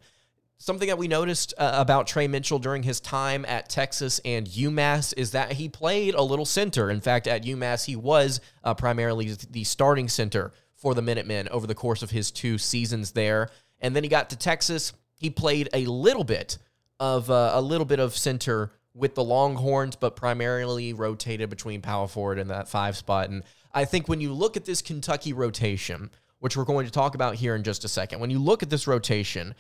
Something 0.58 0.88
that 0.88 0.98
we 0.98 1.08
noticed 1.08 1.54
uh, 1.58 1.74
about 1.76 2.08
Tre 2.08 2.28
Mitchell 2.28 2.60
during 2.60 2.84
his 2.84 3.00
time 3.00 3.46
at 3.46 3.70
Texas 3.70 4.22
and 4.24 4.48
UMass 4.48 5.14
is 5.18 5.32
that 5.32 5.54
he 5.54 5.68
played 5.68 6.16
a 6.16 6.22
little 6.22 6.46
center. 6.46 6.90
In 6.90 7.02
fact, 7.02 7.28
at 7.28 7.44
UMass, 7.44 7.86
he 7.86 7.96
was 7.96 8.40
uh, 8.64 8.74
primarily 8.74 9.36
the 9.52 9.66
starting 9.66 10.08
center 10.08 10.54
for 10.76 10.96
the 10.96 11.02
Minutemen 11.02 11.50
over 11.50 11.68
the 11.68 11.76
course 11.76 12.02
of 12.02 12.12
his 12.12 12.32
two 12.32 12.58
seasons 12.58 13.12
there. 13.12 13.50
And 13.80 13.96
then 13.96 14.04
he 14.04 14.10
got 14.10 14.30
to 14.30 14.38
Texas. 14.38 14.94
He 15.16 15.30
played 15.30 15.70
a 15.74 15.86
little 15.86 16.24
bit 16.24 16.58
of 17.00 17.30
uh, 17.30 17.52
a 17.54 17.62
little 17.62 17.86
bit 17.86 18.00
of 18.00 18.16
center 18.16 18.72
with 18.94 19.14
the 19.14 19.24
Longhorns, 19.24 19.98
but 19.98 20.16
primarily 20.16 20.94
rotated 20.94 21.50
between 21.50 21.82
power 21.82 22.08
forward 22.08 22.40
and 22.40 22.50
that 22.50 22.70
five 22.70 22.96
spot. 22.96 23.30
And 23.30 23.44
I 23.74 23.84
think 23.84 24.08
when 24.08 24.22
you 24.22 24.32
look 24.32 24.56
at 24.56 24.64
this 24.64 24.82
Kentucky 24.82 25.34
rotation, 25.34 26.12
which 26.40 26.56
we're 26.56 26.64
going 26.64 26.86
to 26.86 26.92
talk 26.92 27.16
about 27.16 27.36
here 27.36 27.56
in 27.56 27.64
just 27.64 27.84
a 27.84 27.88
second. 27.88 28.20
When 28.20 28.30
you 28.30 28.38
look 28.38 28.62
at 28.62 28.70
this 28.70 28.86
rotation, 28.86 29.56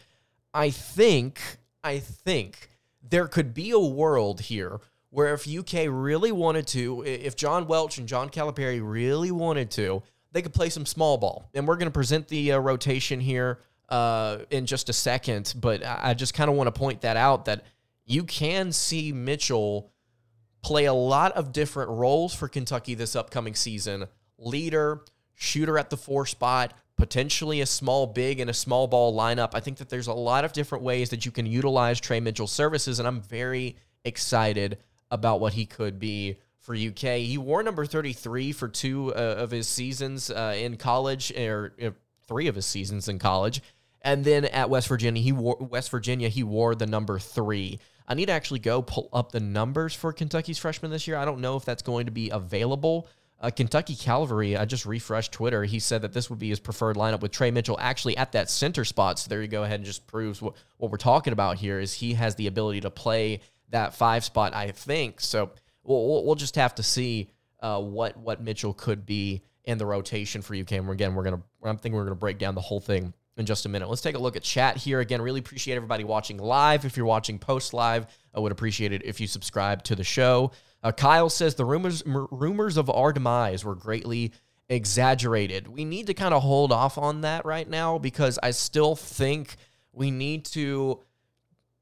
I 0.55 0.69
think 0.69 1.41
I 1.83 1.99
think 1.99 2.69
there 3.07 3.27
could 3.27 3.53
be 3.53 3.71
a 3.71 3.79
world 3.79 4.41
here 4.41 4.79
where 5.09 5.33
if 5.33 5.47
UK 5.47 5.85
really 5.87 6.31
wanted 6.31 6.65
to, 6.67 7.03
if 7.05 7.35
John 7.35 7.67
Welch 7.67 7.99
and 7.99 8.07
John 8.07 8.29
Calipari 8.29 8.81
really 8.83 9.31
wanted 9.31 9.69
to, 9.71 10.01
they 10.31 10.41
could 10.41 10.53
play 10.53 10.69
some 10.69 10.85
small 10.85 11.17
ball. 11.17 11.49
And 11.53 11.67
we're 11.67 11.75
going 11.75 11.87
to 11.87 11.91
present 11.91 12.27
the 12.27 12.53
uh, 12.53 12.57
rotation 12.59 13.19
here 13.19 13.59
uh, 13.89 14.39
in 14.49 14.65
just 14.65 14.89
a 14.89 14.93
second, 14.93 15.53
but 15.57 15.83
I 15.85 16.13
just 16.15 16.33
kind 16.33 16.49
of 16.49 16.55
want 16.55 16.67
to 16.67 16.77
point 16.77 17.01
that 17.01 17.17
out 17.17 17.45
that 17.45 17.65
you 18.05 18.23
can 18.23 18.71
see 18.71 19.13
Mitchell 19.13 19.91
play 20.63 20.85
a 20.85 20.93
lot 20.93 21.33
of 21.33 21.51
different 21.51 21.91
roles 21.91 22.33
for 22.33 22.47
Kentucky 22.47 22.95
this 22.95 23.15
upcoming 23.15 23.55
season. 23.55 24.07
Leader, 24.37 25.01
shooter 25.35 25.77
at 25.77 25.89
the 25.89 25.97
four 25.97 26.25
spot, 26.25 26.73
potentially 26.97 27.61
a 27.61 27.65
small 27.65 28.07
big 28.07 28.39
and 28.39 28.49
a 28.49 28.53
small 28.53 28.87
ball 28.87 29.15
lineup. 29.15 29.51
I 29.53 29.59
think 29.59 29.77
that 29.77 29.89
there's 29.89 30.07
a 30.07 30.13
lot 30.13 30.45
of 30.45 30.53
different 30.53 30.83
ways 30.83 31.09
that 31.09 31.25
you 31.25 31.31
can 31.31 31.45
utilize 31.45 31.99
Tre 31.99 32.19
Mitchell's 32.19 32.51
services, 32.51 32.99
and 32.99 33.07
I'm 33.07 33.21
very 33.21 33.75
excited 34.03 34.77
about 35.11 35.39
what 35.39 35.53
he 35.53 35.65
could 35.65 35.99
be 35.99 36.37
for 36.59 36.73
UK. 36.73 37.19
He 37.19 37.37
wore 37.37 37.61
number 37.61 37.85
33 37.85 38.51
for 38.51 38.67
two 38.67 39.13
uh, 39.13 39.35
of 39.37 39.51
his 39.51 39.67
seasons 39.67 40.31
uh, 40.31 40.55
in 40.57 40.77
college, 40.77 41.31
or 41.37 41.73
uh, 41.81 41.91
three 42.27 42.47
of 42.47 42.55
his 42.55 42.65
seasons 42.65 43.07
in 43.07 43.19
college. 43.19 43.61
And 44.01 44.23
then 44.23 44.45
at 44.45 44.69
West 44.69 44.87
Virginia, 44.87 45.21
he 45.21 45.31
wore 45.31 45.57
West 45.59 45.91
Virginia. 45.91 46.29
He 46.29 46.43
wore 46.43 46.75
the 46.75 46.85
number 46.85 47.19
three. 47.19 47.79
I 48.07 48.13
need 48.13 48.27
to 48.27 48.33
actually 48.33 48.59
go 48.59 48.81
pull 48.81 49.09
up 49.11 49.31
the 49.31 49.39
numbers 49.39 49.93
for 49.93 50.13
Kentucky's 50.13 50.59
freshman 50.59 50.91
this 50.91 51.07
year. 51.07 51.17
I 51.17 51.25
don't 51.25 51.41
know 51.41 51.55
if 51.55 51.65
that's 51.65 51.81
going 51.81 52.05
to 52.05 52.11
be 52.11 52.29
available 52.29 53.07
uh, 53.41 53.49
Kentucky 53.49 53.95
Calvary, 53.95 54.55
I 54.55 54.65
just 54.65 54.85
refreshed 54.85 55.31
Twitter. 55.31 55.63
He 55.63 55.79
said 55.79 56.01
that 56.03 56.13
this 56.13 56.29
would 56.29 56.39
be 56.39 56.49
his 56.49 56.59
preferred 56.59 56.95
lineup 56.95 57.21
with 57.21 57.31
Tre 57.31 57.51
Mitchell 57.51 57.77
actually 57.79 58.15
at 58.17 58.31
that 58.31 58.49
center 58.49 58.85
spot. 58.85 59.19
So 59.19 59.29
there 59.29 59.41
you 59.41 59.47
go 59.47 59.63
ahead 59.63 59.75
and 59.75 59.85
just 59.85 60.07
proves 60.07 60.41
what, 60.41 60.55
what 60.77 60.89
we're 60.91 60.97
talking 60.97 61.33
about 61.33 61.57
here 61.57 61.79
is 61.79 61.93
he 61.93 62.13
has 62.13 62.35
the 62.35 62.47
ability 62.47 62.81
to 62.81 62.89
play 62.89 63.41
that 63.69 63.93
five 63.93 64.23
spot, 64.23 64.55
I 64.55 64.71
think. 64.71 65.19
So 65.19 65.51
we'll, 65.83 66.23
we'll 66.23 66.35
just 66.35 66.55
have 66.55 66.75
to 66.75 66.83
see 66.83 67.29
uh, 67.61 67.81
what 67.81 68.17
what 68.17 68.41
Mitchell 68.41 68.73
could 68.73 69.05
be 69.05 69.41
in 69.63 69.77
the 69.77 69.85
rotation 69.85 70.41
for 70.41 70.55
UK. 70.55 70.73
And 70.73 70.89
again, 70.89 71.15
we're 71.15 71.23
gonna 71.23 71.41
I'm 71.63 71.77
thinking 71.77 71.97
we're 71.97 72.05
gonna 72.05 72.15
break 72.15 72.37
down 72.37 72.55
the 72.55 72.61
whole 72.61 72.79
thing 72.79 73.13
in 73.37 73.45
just 73.45 73.65
a 73.65 73.69
minute. 73.69 73.89
Let's 73.89 74.01
take 74.01 74.15
a 74.15 74.19
look 74.19 74.35
at 74.35 74.43
chat 74.43 74.77
here. 74.77 74.99
Again, 74.99 75.21
really 75.21 75.39
appreciate 75.39 75.75
everybody 75.75 76.03
watching 76.03 76.37
live. 76.37 76.85
If 76.85 76.95
you're 76.95 77.05
watching 77.05 77.39
post 77.39 77.73
live, 77.73 78.07
I 78.33 78.39
would 78.39 78.51
appreciate 78.51 78.93
it 78.93 79.03
if 79.03 79.19
you 79.19 79.27
subscribe 79.27 79.83
to 79.83 79.95
the 79.95 80.03
show. 80.03 80.51
Uh, 80.85 80.91
Kyle 80.91 81.31
says 81.31 81.55
the 81.55 81.65
rumors 81.65 82.03
m- 82.05 82.27
rumors 82.29 82.77
of 82.77 82.91
our 82.91 83.11
demise 83.11 83.65
were 83.65 83.73
greatly 83.73 84.31
exaggerated. 84.69 85.67
We 85.67 85.83
need 85.83 86.05
to 86.07 86.13
kind 86.13 86.31
of 86.31 86.43
hold 86.43 86.71
off 86.71 86.99
on 86.99 87.21
that 87.21 87.43
right 87.43 87.67
now 87.67 87.97
because 87.97 88.37
I 88.43 88.51
still 88.51 88.95
think 88.95 89.55
we 89.91 90.11
need 90.11 90.45
to 90.45 90.99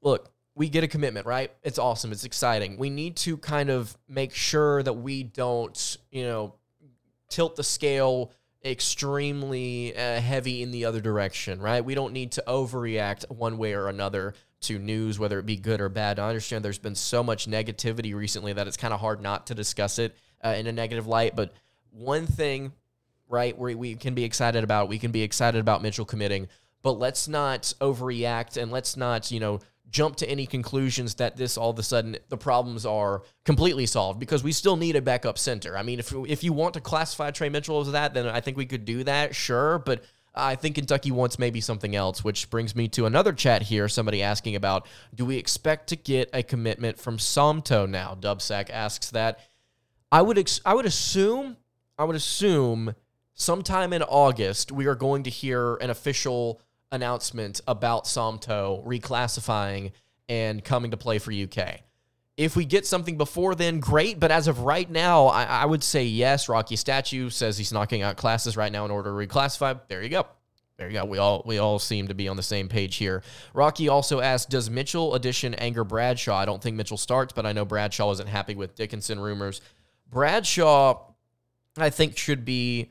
look. 0.00 0.30
We 0.54 0.70
get 0.70 0.84
a 0.84 0.88
commitment, 0.88 1.26
right? 1.26 1.52
It's 1.62 1.78
awesome. 1.78 2.12
It's 2.12 2.24
exciting. 2.24 2.78
We 2.78 2.88
need 2.88 3.16
to 3.18 3.36
kind 3.36 3.68
of 3.68 3.94
make 4.08 4.32
sure 4.32 4.82
that 4.82 4.94
we 4.94 5.22
don't, 5.22 5.98
you 6.10 6.24
know, 6.24 6.54
tilt 7.28 7.56
the 7.56 7.64
scale 7.64 8.32
extremely 8.64 9.94
uh, 9.94 10.18
heavy 10.18 10.62
in 10.62 10.70
the 10.70 10.86
other 10.86 11.02
direction, 11.02 11.60
right? 11.60 11.84
We 11.84 11.94
don't 11.94 12.14
need 12.14 12.32
to 12.32 12.44
overreact 12.46 13.30
one 13.30 13.58
way 13.58 13.74
or 13.74 13.88
another 13.88 14.32
to 14.64 14.78
news, 14.78 15.18
whether 15.18 15.38
it 15.38 15.46
be 15.46 15.56
good 15.56 15.80
or 15.80 15.88
bad. 15.88 16.18
I 16.18 16.28
understand 16.28 16.64
there's 16.64 16.78
been 16.78 16.94
so 16.94 17.22
much 17.22 17.46
negativity 17.46 18.14
recently 18.14 18.52
that 18.52 18.66
it's 18.66 18.76
kind 18.76 18.94
of 18.94 19.00
hard 19.00 19.20
not 19.20 19.46
to 19.48 19.54
discuss 19.54 19.98
it 19.98 20.16
uh, 20.44 20.54
in 20.56 20.66
a 20.66 20.72
negative 20.72 21.06
light. 21.06 21.34
But 21.36 21.52
one 21.90 22.26
thing, 22.26 22.72
right, 23.28 23.56
we, 23.56 23.74
we 23.74 23.94
can 23.94 24.14
be 24.14 24.24
excited 24.24 24.64
about, 24.64 24.88
we 24.88 24.98
can 24.98 25.10
be 25.10 25.22
excited 25.22 25.60
about 25.60 25.82
Mitchell 25.82 26.04
committing, 26.04 26.48
but 26.82 26.98
let's 26.98 27.28
not 27.28 27.72
overreact 27.80 28.60
and 28.60 28.70
let's 28.70 28.96
not, 28.96 29.30
you 29.30 29.40
know, 29.40 29.60
jump 29.90 30.16
to 30.16 30.28
any 30.28 30.44
conclusions 30.44 31.14
that 31.14 31.36
this 31.36 31.56
all 31.56 31.70
of 31.70 31.78
a 31.78 31.82
sudden 31.82 32.16
the 32.28 32.36
problems 32.36 32.84
are 32.84 33.22
completely 33.44 33.86
solved 33.86 34.18
because 34.18 34.42
we 34.42 34.50
still 34.50 34.76
need 34.76 34.96
a 34.96 35.02
backup 35.02 35.38
center. 35.38 35.78
I 35.78 35.82
mean, 35.84 36.00
if 36.00 36.12
if 36.26 36.42
you 36.42 36.52
want 36.52 36.74
to 36.74 36.80
classify 36.80 37.30
Tre 37.30 37.48
Mitchell 37.48 37.80
as 37.80 37.92
that, 37.92 38.12
then 38.12 38.26
I 38.26 38.40
think 38.40 38.56
we 38.56 38.66
could 38.66 38.84
do 38.84 39.04
that, 39.04 39.36
sure, 39.36 39.78
but 39.78 40.02
I 40.34 40.56
think 40.56 40.74
Kentucky 40.74 41.12
wants 41.12 41.38
maybe 41.38 41.60
something 41.60 41.94
else, 41.94 42.24
which 42.24 42.50
brings 42.50 42.74
me 42.74 42.88
to 42.88 43.06
another 43.06 43.32
chat 43.32 43.62
here. 43.62 43.88
Somebody 43.88 44.22
asking 44.22 44.56
about 44.56 44.86
do 45.14 45.24
we 45.24 45.36
expect 45.36 45.88
to 45.90 45.96
get 45.96 46.28
a 46.32 46.42
commitment 46.42 46.98
from 46.98 47.18
Somto 47.18 47.88
now? 47.88 48.16
Dubsack 48.20 48.68
asks 48.70 49.10
that. 49.10 49.38
I 50.10 50.22
would 50.22 50.38
ex- 50.38 50.60
I 50.64 50.74
would 50.74 50.86
assume 50.86 51.56
I 51.98 52.04
would 52.04 52.16
assume 52.16 52.94
sometime 53.34 53.92
in 53.92 54.02
August 54.02 54.72
we 54.72 54.86
are 54.86 54.94
going 54.94 55.22
to 55.24 55.30
hear 55.30 55.76
an 55.76 55.90
official 55.90 56.60
announcement 56.90 57.60
about 57.66 58.04
Somto 58.04 58.84
reclassifying 58.84 59.92
and 60.28 60.64
coming 60.64 60.90
to 60.90 60.96
play 60.96 61.18
for 61.18 61.32
UK. 61.32 61.80
If 62.36 62.56
we 62.56 62.64
get 62.64 62.84
something 62.84 63.16
before 63.16 63.54
then, 63.54 63.78
great. 63.78 64.18
But 64.18 64.32
as 64.32 64.48
of 64.48 64.60
right 64.60 64.90
now, 64.90 65.26
I, 65.26 65.44
I, 65.44 65.64
would 65.66 65.84
say 65.84 66.04
yes. 66.04 66.48
Rocky 66.48 66.74
Statue 66.74 67.30
says 67.30 67.56
he's 67.56 67.72
knocking 67.72 68.02
out 68.02 68.16
classes 68.16 68.56
right 68.56 68.72
now 68.72 68.84
in 68.84 68.90
order 68.90 69.10
to 69.10 69.26
reclassify. 69.26 69.80
There 69.86 70.02
you 70.02 70.08
go. 70.08 70.26
There 70.76 70.88
you 70.88 70.94
go. 70.94 71.04
We 71.04 71.18
all 71.18 71.44
we 71.46 71.58
all 71.58 71.78
seem 71.78 72.08
to 72.08 72.14
be 72.14 72.26
on 72.26 72.36
the 72.36 72.42
same 72.42 72.68
page 72.68 72.96
here. 72.96 73.22
Rocky 73.52 73.88
also 73.88 74.18
asked, 74.18 74.50
"Does 74.50 74.68
Mitchell 74.68 75.14
addition 75.14 75.54
anger 75.54 75.84
Bradshaw?" 75.84 76.36
I 76.36 76.44
don't 76.44 76.60
think 76.60 76.76
Mitchell 76.76 76.96
starts, 76.96 77.32
but 77.32 77.46
I 77.46 77.52
know 77.52 77.64
Bradshaw 77.64 78.10
isn't 78.10 78.28
happy 78.28 78.56
with 78.56 78.74
Dickinson 78.74 79.20
rumors. 79.20 79.60
Bradshaw, 80.10 81.12
I 81.76 81.90
think, 81.90 82.18
should 82.18 82.44
be 82.44 82.90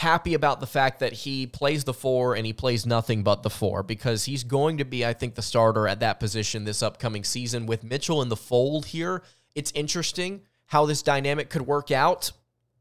happy 0.00 0.32
about 0.32 0.60
the 0.60 0.66
fact 0.66 1.00
that 1.00 1.12
he 1.12 1.46
plays 1.46 1.84
the 1.84 1.92
four 1.92 2.34
and 2.34 2.46
he 2.46 2.52
plays 2.52 2.86
nothing 2.86 3.22
but 3.22 3.42
the 3.42 3.50
four 3.50 3.82
because 3.82 4.24
he's 4.24 4.44
going 4.44 4.78
to 4.78 4.84
be, 4.84 5.04
I 5.04 5.12
think, 5.12 5.34
the 5.34 5.42
starter 5.42 5.86
at 5.86 6.00
that 6.00 6.18
position 6.18 6.64
this 6.64 6.82
upcoming 6.82 7.22
season. 7.22 7.66
With 7.66 7.84
Mitchell 7.84 8.22
in 8.22 8.30
the 8.30 8.36
fold 8.36 8.86
here, 8.86 9.22
it's 9.54 9.70
interesting 9.72 10.40
how 10.66 10.86
this 10.86 11.02
dynamic 11.02 11.50
could 11.50 11.62
work 11.62 11.90
out. 11.90 12.32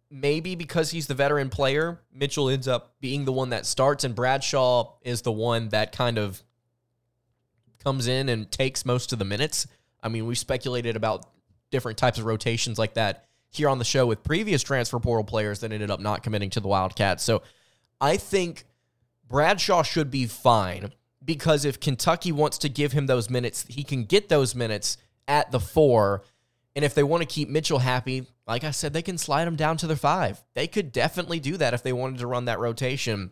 Maybe 0.09 0.55
because 0.55 0.91
he's 0.91 1.07
the 1.07 1.13
veteran 1.13 1.49
player, 1.49 1.99
Mitchell 2.11 2.49
ends 2.49 2.67
up 2.67 2.95
being 2.99 3.25
the 3.25 3.33
one 3.33 3.49
that 3.49 3.65
starts, 3.65 4.03
and 4.03 4.15
Bradshaw 4.15 4.93
is 5.03 5.21
the 5.21 5.31
one 5.31 5.69
that 5.69 5.91
kind 5.91 6.17
of 6.17 6.41
comes 7.83 8.07
in 8.07 8.29
and 8.29 8.51
takes 8.51 8.85
most 8.85 9.13
of 9.13 9.19
the 9.19 9.25
minutes. 9.25 9.67
I 10.01 10.09
mean, 10.09 10.25
we 10.25 10.35
speculated 10.35 10.95
about 10.95 11.29
different 11.69 11.97
types 11.97 12.17
of 12.17 12.25
rotations 12.25 12.79
like 12.79 12.95
that 12.95 13.28
here 13.51 13.69
on 13.69 13.79
the 13.79 13.85
show 13.85 14.05
with 14.05 14.23
previous 14.23 14.61
transfer 14.61 14.99
portal 14.99 15.23
players 15.23 15.59
that 15.59 15.71
ended 15.71 15.89
up 15.89 15.99
not 15.99 16.23
committing 16.23 16.49
to 16.51 16.59
the 16.59 16.67
Wildcats. 16.67 17.23
So 17.23 17.41
I 17.99 18.17
think 18.17 18.65
Bradshaw 19.27 19.83
should 19.83 20.11
be 20.11 20.25
fine 20.25 20.93
because 21.23 21.65
if 21.65 21.79
Kentucky 21.79 22.31
wants 22.31 22.57
to 22.59 22.69
give 22.69 22.91
him 22.91 23.07
those 23.07 23.29
minutes, 23.29 23.65
he 23.67 23.83
can 23.83 24.05
get 24.05 24.29
those 24.29 24.55
minutes 24.55 24.97
at 25.27 25.51
the 25.51 25.59
four. 25.59 26.23
And 26.75 26.85
if 26.85 26.93
they 26.93 27.03
want 27.03 27.21
to 27.21 27.27
keep 27.27 27.49
Mitchell 27.49 27.79
happy, 27.79 28.27
like 28.47 28.63
I 28.63 28.71
said, 28.71 28.93
they 28.93 29.01
can 29.01 29.17
slide 29.17 29.47
him 29.47 29.55
down 29.55 29.77
to 29.77 29.87
the 29.87 29.95
five. 29.95 30.43
They 30.53 30.67
could 30.67 30.91
definitely 30.91 31.39
do 31.39 31.57
that 31.57 31.73
if 31.73 31.83
they 31.83 31.93
wanted 31.93 32.19
to 32.19 32.27
run 32.27 32.45
that 32.45 32.59
rotation. 32.59 33.31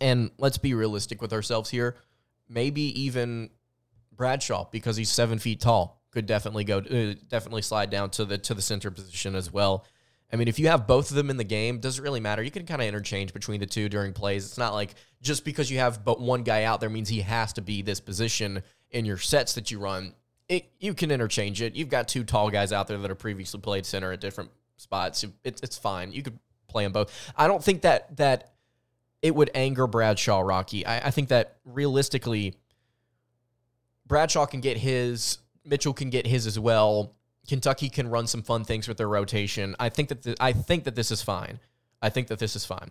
And 0.00 0.30
let's 0.38 0.58
be 0.58 0.74
realistic 0.74 1.22
with 1.22 1.32
ourselves 1.32 1.70
here. 1.70 1.96
Maybe 2.48 3.00
even 3.00 3.50
Bradshaw 4.12 4.68
because 4.70 4.96
he's 4.96 5.10
seven 5.10 5.38
feet 5.38 5.60
tall 5.60 6.01
could 6.12 6.26
definitely 6.26 6.64
go 6.64 6.78
uh, 6.78 7.14
definitely 7.28 7.62
slide 7.62 7.90
down 7.90 8.10
to 8.10 8.24
the 8.24 8.38
to 8.38 8.54
the 8.54 8.62
center 8.62 8.90
position 8.90 9.34
as 9.34 9.52
well. 9.52 9.86
I 10.32 10.36
mean, 10.36 10.48
if 10.48 10.58
you 10.58 10.68
have 10.68 10.86
both 10.86 11.10
of 11.10 11.16
them 11.16 11.28
in 11.28 11.36
the 11.36 11.44
game, 11.44 11.78
doesn't 11.78 12.02
really 12.02 12.20
matter. 12.20 12.42
You 12.42 12.50
can 12.50 12.64
kind 12.64 12.80
of 12.80 12.88
interchange 12.88 13.34
between 13.34 13.60
the 13.60 13.66
two 13.66 13.90
during 13.90 14.14
plays. 14.14 14.46
It's 14.46 14.56
not 14.56 14.72
like 14.72 14.94
just 15.20 15.44
because 15.44 15.70
you 15.70 15.78
have 15.78 16.04
but 16.04 16.20
one 16.20 16.42
guy 16.42 16.64
out 16.64 16.80
there 16.80 16.88
means 16.88 17.08
he 17.08 17.20
has 17.20 17.52
to 17.54 17.62
be 17.62 17.82
this 17.82 18.00
position 18.00 18.62
in 18.90 19.04
your 19.04 19.18
sets 19.18 19.54
that 19.54 19.70
you 19.70 19.78
run. 19.78 20.14
It 20.48 20.70
you 20.78 20.94
can 20.94 21.10
interchange 21.10 21.60
it. 21.60 21.74
You've 21.74 21.88
got 21.88 22.08
two 22.08 22.24
tall 22.24 22.50
guys 22.50 22.72
out 22.72 22.88
there 22.88 22.98
that 22.98 23.10
are 23.10 23.16
previously 23.16 23.60
played 23.60 23.84
center 23.84 24.12
at 24.12 24.20
different 24.20 24.50
spots. 24.76 25.24
It's 25.44 25.60
it's 25.62 25.78
fine. 25.78 26.12
You 26.12 26.22
could 26.22 26.38
play 26.68 26.84
them 26.84 26.92
both. 26.92 27.32
I 27.36 27.46
don't 27.46 27.62
think 27.62 27.82
that 27.82 28.16
that 28.16 28.52
it 29.22 29.34
would 29.34 29.50
anger 29.54 29.86
Bradshaw 29.86 30.40
Rocky. 30.40 30.84
I, 30.84 31.08
I 31.08 31.10
think 31.10 31.28
that 31.28 31.58
realistically, 31.64 32.54
Bradshaw 34.06 34.46
can 34.46 34.60
get 34.60 34.76
his 34.76 35.38
Mitchell 35.64 35.92
can 35.92 36.10
get 36.10 36.26
his 36.26 36.46
as 36.46 36.58
well. 36.58 37.14
Kentucky 37.48 37.88
can 37.88 38.08
run 38.08 38.26
some 38.26 38.42
fun 38.42 38.64
things 38.64 38.86
with 38.88 38.96
their 38.96 39.08
rotation. 39.08 39.74
I 39.80 39.88
think 39.88 40.08
that 40.08 40.36
I 40.40 40.52
think 40.52 40.84
that 40.84 40.94
this 40.94 41.10
is 41.10 41.22
fine. 41.22 41.58
I 42.00 42.08
think 42.08 42.28
that 42.28 42.38
this 42.38 42.56
is 42.56 42.64
fine. 42.64 42.90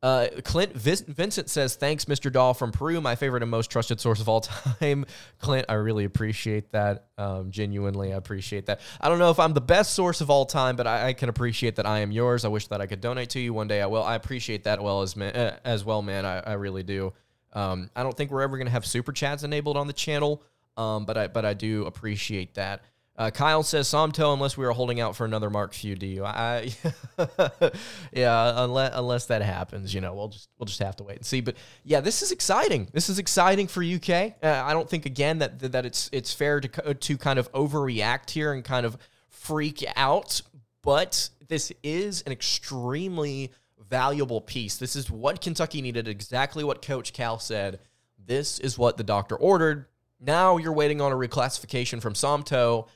Uh, 0.00 0.28
Clint 0.44 0.72
Vincent 0.74 1.50
says, 1.50 1.74
"Thanks, 1.74 2.04
Mr. 2.04 2.32
Dahl 2.32 2.54
from 2.54 2.70
Peru, 2.70 3.00
my 3.00 3.16
favorite 3.16 3.42
and 3.42 3.50
most 3.50 3.68
trusted 3.68 4.00
source 4.00 4.20
of 4.20 4.28
all 4.28 4.40
time." 4.80 5.04
Clint, 5.40 5.66
I 5.68 5.74
really 5.74 6.04
appreciate 6.04 6.70
that. 6.70 7.08
Um, 7.18 7.50
genuinely, 7.50 8.12
I 8.12 8.16
appreciate 8.16 8.66
that. 8.66 8.80
I 9.00 9.08
don't 9.08 9.18
know 9.18 9.30
if 9.30 9.40
I'm 9.40 9.54
the 9.54 9.60
best 9.60 9.94
source 9.94 10.20
of 10.20 10.30
all 10.30 10.46
time, 10.46 10.76
but 10.76 10.86
I, 10.86 11.08
I, 11.08 11.12
can 11.14 11.28
appreciate 11.28 11.76
that 11.76 11.86
I 11.86 11.98
am 11.98 12.12
yours. 12.12 12.44
I 12.44 12.48
wish 12.48 12.68
that 12.68 12.80
I 12.80 12.86
could 12.86 13.00
donate 13.00 13.30
to 13.30 13.40
you 13.40 13.52
one 13.52 13.66
day. 13.66 13.82
I 13.82 13.86
will. 13.86 14.04
I 14.04 14.14
appreciate 14.14 14.64
that 14.64 14.80
well 14.80 15.02
as 15.02 15.16
man, 15.16 15.34
uh, 15.34 15.58
as 15.64 15.84
well, 15.84 16.00
man. 16.00 16.24
I, 16.24 16.38
I 16.38 16.52
really 16.52 16.84
do. 16.84 17.12
Um, 17.52 17.90
I 17.96 18.04
don't 18.04 18.16
think 18.16 18.30
we're 18.30 18.42
ever 18.42 18.56
gonna 18.56 18.70
have 18.70 18.86
super 18.86 19.10
chats 19.10 19.42
enabled 19.42 19.76
on 19.76 19.88
the 19.88 19.92
channel. 19.92 20.44
Um, 20.78 21.04
but 21.04 21.18
I 21.18 21.26
but 21.26 21.44
I 21.44 21.54
do 21.54 21.84
appreciate 21.84 22.54
that. 22.54 22.82
Uh, 23.16 23.32
Kyle 23.32 23.64
says 23.64 23.88
Somto 23.88 24.32
unless 24.32 24.56
we 24.56 24.64
are 24.64 24.70
holding 24.70 25.00
out 25.00 25.16
for 25.16 25.24
another 25.24 25.50
Mark 25.50 25.74
Few 25.74 25.96
DU. 25.96 26.22
I, 26.24 26.70
yeah, 28.12 28.62
unless 28.62 28.92
unless 28.94 29.26
that 29.26 29.42
happens, 29.42 29.92
you 29.92 30.00
know, 30.00 30.14
we'll 30.14 30.28
just 30.28 30.48
we'll 30.56 30.66
just 30.66 30.78
have 30.78 30.94
to 30.96 31.02
wait 31.02 31.16
and 31.16 31.26
see. 31.26 31.40
But 31.40 31.56
yeah, 31.82 32.00
this 32.00 32.22
is 32.22 32.30
exciting. 32.30 32.88
This 32.92 33.08
is 33.08 33.18
exciting 33.18 33.66
for 33.66 33.82
UK. 33.82 34.36
Uh, 34.40 34.62
I 34.64 34.72
don't 34.72 34.88
think 34.88 35.04
again 35.04 35.40
that 35.40 35.58
that 35.72 35.84
it's 35.84 36.08
it's 36.12 36.32
fair 36.32 36.60
to 36.60 36.94
to 36.94 37.18
kind 37.18 37.40
of 37.40 37.50
overreact 37.50 38.30
here 38.30 38.52
and 38.52 38.62
kind 38.62 38.86
of 38.86 38.96
freak 39.30 39.84
out, 39.96 40.40
but 40.82 41.28
this 41.48 41.72
is 41.82 42.22
an 42.22 42.30
extremely 42.30 43.50
valuable 43.90 44.40
piece. 44.40 44.76
This 44.76 44.94
is 44.94 45.10
what 45.10 45.40
Kentucky 45.40 45.82
needed. 45.82 46.06
Exactly 46.06 46.62
what 46.62 46.82
Coach 46.82 47.12
Cal 47.12 47.40
said. 47.40 47.80
This 48.24 48.60
is 48.60 48.78
what 48.78 48.96
the 48.96 49.02
doctor 49.02 49.34
ordered 49.34 49.86
now 50.20 50.56
you're 50.56 50.72
waiting 50.72 51.00
on 51.00 51.12
a 51.12 51.14
reclassification 51.14 52.00
from 52.00 52.14
Somto, 52.14 52.88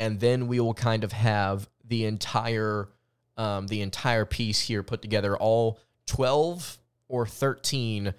and 0.00 0.18
then 0.20 0.48
we 0.48 0.60
will 0.60 0.74
kind 0.74 1.04
of 1.04 1.12
have 1.12 1.68
the 1.84 2.04
entire 2.04 2.88
um, 3.36 3.66
the 3.66 3.80
entire 3.80 4.24
piece 4.24 4.60
here 4.60 4.82
put 4.82 5.02
together. 5.02 5.36
All 5.36 5.78
12 6.06 6.78
or 7.08 7.26
13, 7.26 8.08
uh, 8.08 8.12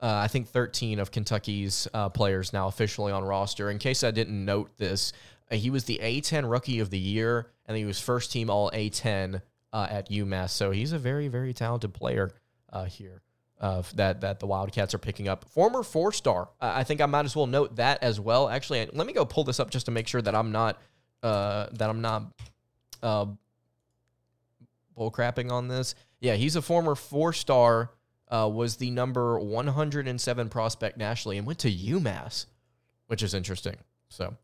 I 0.00 0.28
think 0.28 0.48
13 0.48 0.98
of 0.98 1.10
Kentucky's 1.10 1.86
uh, 1.92 2.08
players 2.08 2.52
now 2.52 2.66
officially 2.68 3.12
on 3.12 3.24
roster. 3.24 3.70
In 3.70 3.78
case 3.78 4.02
I 4.02 4.10
didn't 4.10 4.44
note 4.44 4.70
this, 4.78 5.12
uh, 5.50 5.56
he 5.56 5.70
was 5.70 5.84
the 5.84 6.00
A10 6.02 6.50
Rookie 6.50 6.80
of 6.80 6.90
the 6.90 6.98
Year, 6.98 7.48
and 7.66 7.76
he 7.76 7.84
was 7.84 8.00
first 8.00 8.32
team 8.32 8.48
All 8.48 8.70
A10 8.70 9.42
uh, 9.72 9.86
at 9.90 10.10
UMass. 10.10 10.50
So 10.50 10.70
he's 10.70 10.92
a 10.92 10.98
very 10.98 11.28
very 11.28 11.52
talented 11.52 11.92
player 11.92 12.30
uh, 12.72 12.84
here 12.84 13.22
that 13.60 14.20
that 14.20 14.40
the 14.40 14.46
Wildcats 14.46 14.94
are 14.94 14.98
picking 14.98 15.28
up. 15.28 15.48
Former 15.50 15.82
four 15.82 16.12
star. 16.12 16.48
I 16.60 16.84
think 16.84 17.00
I 17.00 17.06
might 17.06 17.24
as 17.24 17.34
well 17.34 17.46
note 17.46 17.76
that 17.76 18.02
as 18.02 18.20
well. 18.20 18.48
Actually, 18.48 18.88
let 18.92 19.06
me 19.06 19.12
go 19.12 19.24
pull 19.24 19.44
this 19.44 19.60
up 19.60 19.70
just 19.70 19.86
to 19.86 19.92
make 19.92 20.08
sure 20.08 20.22
that 20.22 20.34
I'm 20.34 20.52
not 20.52 20.80
uh, 21.22 21.66
that 21.72 21.88
I'm 21.88 22.00
not 22.00 22.32
uh, 23.02 23.26
bullcrapping 24.96 25.50
on 25.50 25.68
this. 25.68 25.94
Yeah, 26.20 26.34
he's 26.34 26.56
a 26.56 26.62
former 26.62 26.94
four 26.94 27.32
star. 27.32 27.90
Uh, 28.28 28.50
was 28.52 28.74
the 28.74 28.90
number 28.90 29.38
107 29.38 30.48
prospect 30.48 30.98
nationally 30.98 31.38
and 31.38 31.46
went 31.46 31.60
to 31.60 31.70
UMass, 31.70 32.46
which 33.06 33.22
is 33.22 33.34
interesting. 33.34 33.76
So 34.08 34.34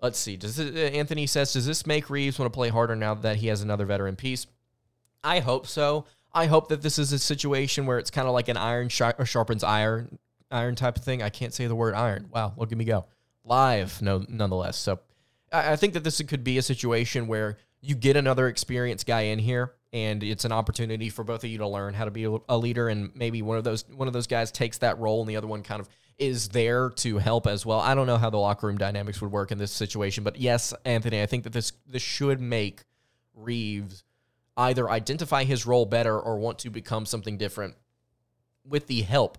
let's 0.00 0.18
see. 0.18 0.36
Does 0.36 0.58
it, 0.58 0.74
uh, 0.74 0.96
Anthony 0.96 1.28
says, 1.28 1.52
does 1.52 1.64
this 1.64 1.86
make 1.86 2.10
Reeves 2.10 2.40
want 2.40 2.52
to 2.52 2.56
play 2.56 2.68
harder 2.68 2.96
now 2.96 3.14
that 3.14 3.36
he 3.36 3.46
has 3.46 3.62
another 3.62 3.86
veteran 3.86 4.16
piece? 4.16 4.48
I 5.22 5.38
hope 5.38 5.68
so. 5.68 6.04
I 6.34 6.46
hope 6.46 6.68
that 6.68 6.82
this 6.82 6.98
is 6.98 7.12
a 7.12 7.18
situation 7.18 7.86
where 7.86 7.98
it's 7.98 8.10
kind 8.10 8.26
of 8.26 8.32
like 8.32 8.48
an 8.48 8.56
iron 8.56 8.88
sharpens 8.88 9.62
iron, 9.62 10.18
iron 10.50 10.74
type 10.74 10.96
of 10.96 11.04
thing. 11.04 11.22
I 11.22 11.28
can't 11.28 11.52
say 11.52 11.66
the 11.66 11.74
word 11.74 11.94
iron. 11.94 12.28
Wow, 12.32 12.54
look 12.56 12.72
at 12.72 12.78
me 12.78 12.84
go. 12.84 13.06
Live, 13.44 14.00
no, 14.00 14.24
nonetheless. 14.28 14.76
So 14.76 15.00
I, 15.52 15.72
I 15.72 15.76
think 15.76 15.94
that 15.94 16.04
this 16.04 16.20
could 16.22 16.44
be 16.44 16.58
a 16.58 16.62
situation 16.62 17.26
where 17.26 17.58
you 17.80 17.94
get 17.94 18.16
another 18.16 18.48
experienced 18.48 19.06
guy 19.06 19.22
in 19.22 19.38
here, 19.38 19.74
and 19.92 20.22
it's 20.22 20.44
an 20.44 20.52
opportunity 20.52 21.10
for 21.10 21.24
both 21.24 21.44
of 21.44 21.50
you 21.50 21.58
to 21.58 21.66
learn 21.68 21.92
how 21.94 22.04
to 22.04 22.10
be 22.10 22.24
a 22.24 22.56
leader, 22.56 22.88
and 22.88 23.14
maybe 23.14 23.42
one 23.42 23.58
of 23.58 23.64
those 23.64 23.84
one 23.88 24.08
of 24.08 24.14
those 24.14 24.26
guys 24.26 24.50
takes 24.50 24.78
that 24.78 24.98
role, 24.98 25.20
and 25.20 25.28
the 25.28 25.36
other 25.36 25.48
one 25.48 25.62
kind 25.62 25.80
of 25.80 25.88
is 26.18 26.48
there 26.50 26.90
to 26.90 27.18
help 27.18 27.46
as 27.46 27.66
well. 27.66 27.80
I 27.80 27.94
don't 27.94 28.06
know 28.06 28.16
how 28.16 28.30
the 28.30 28.38
locker 28.38 28.68
room 28.68 28.78
dynamics 28.78 29.20
would 29.20 29.32
work 29.32 29.50
in 29.50 29.58
this 29.58 29.72
situation, 29.72 30.22
but 30.24 30.36
yes, 30.36 30.72
Anthony, 30.84 31.20
I 31.20 31.26
think 31.26 31.44
that 31.44 31.52
this 31.52 31.72
this 31.86 32.02
should 32.02 32.40
make 32.40 32.84
Reeves 33.34 34.04
either 34.56 34.90
identify 34.90 35.44
his 35.44 35.66
role 35.66 35.86
better 35.86 36.18
or 36.18 36.38
want 36.38 36.58
to 36.60 36.70
become 36.70 37.06
something 37.06 37.36
different 37.36 37.74
with 38.64 38.86
the 38.86 39.02
help 39.02 39.38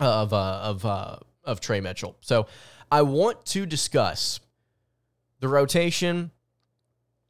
of 0.00 0.32
uh, 0.32 0.60
of 0.62 0.84
uh, 0.84 1.16
of 1.44 1.60
Tre 1.60 1.80
Mitchell. 1.80 2.16
So 2.20 2.46
I 2.90 3.02
want 3.02 3.44
to 3.46 3.66
discuss 3.66 4.40
the 5.40 5.48
rotation 5.48 6.30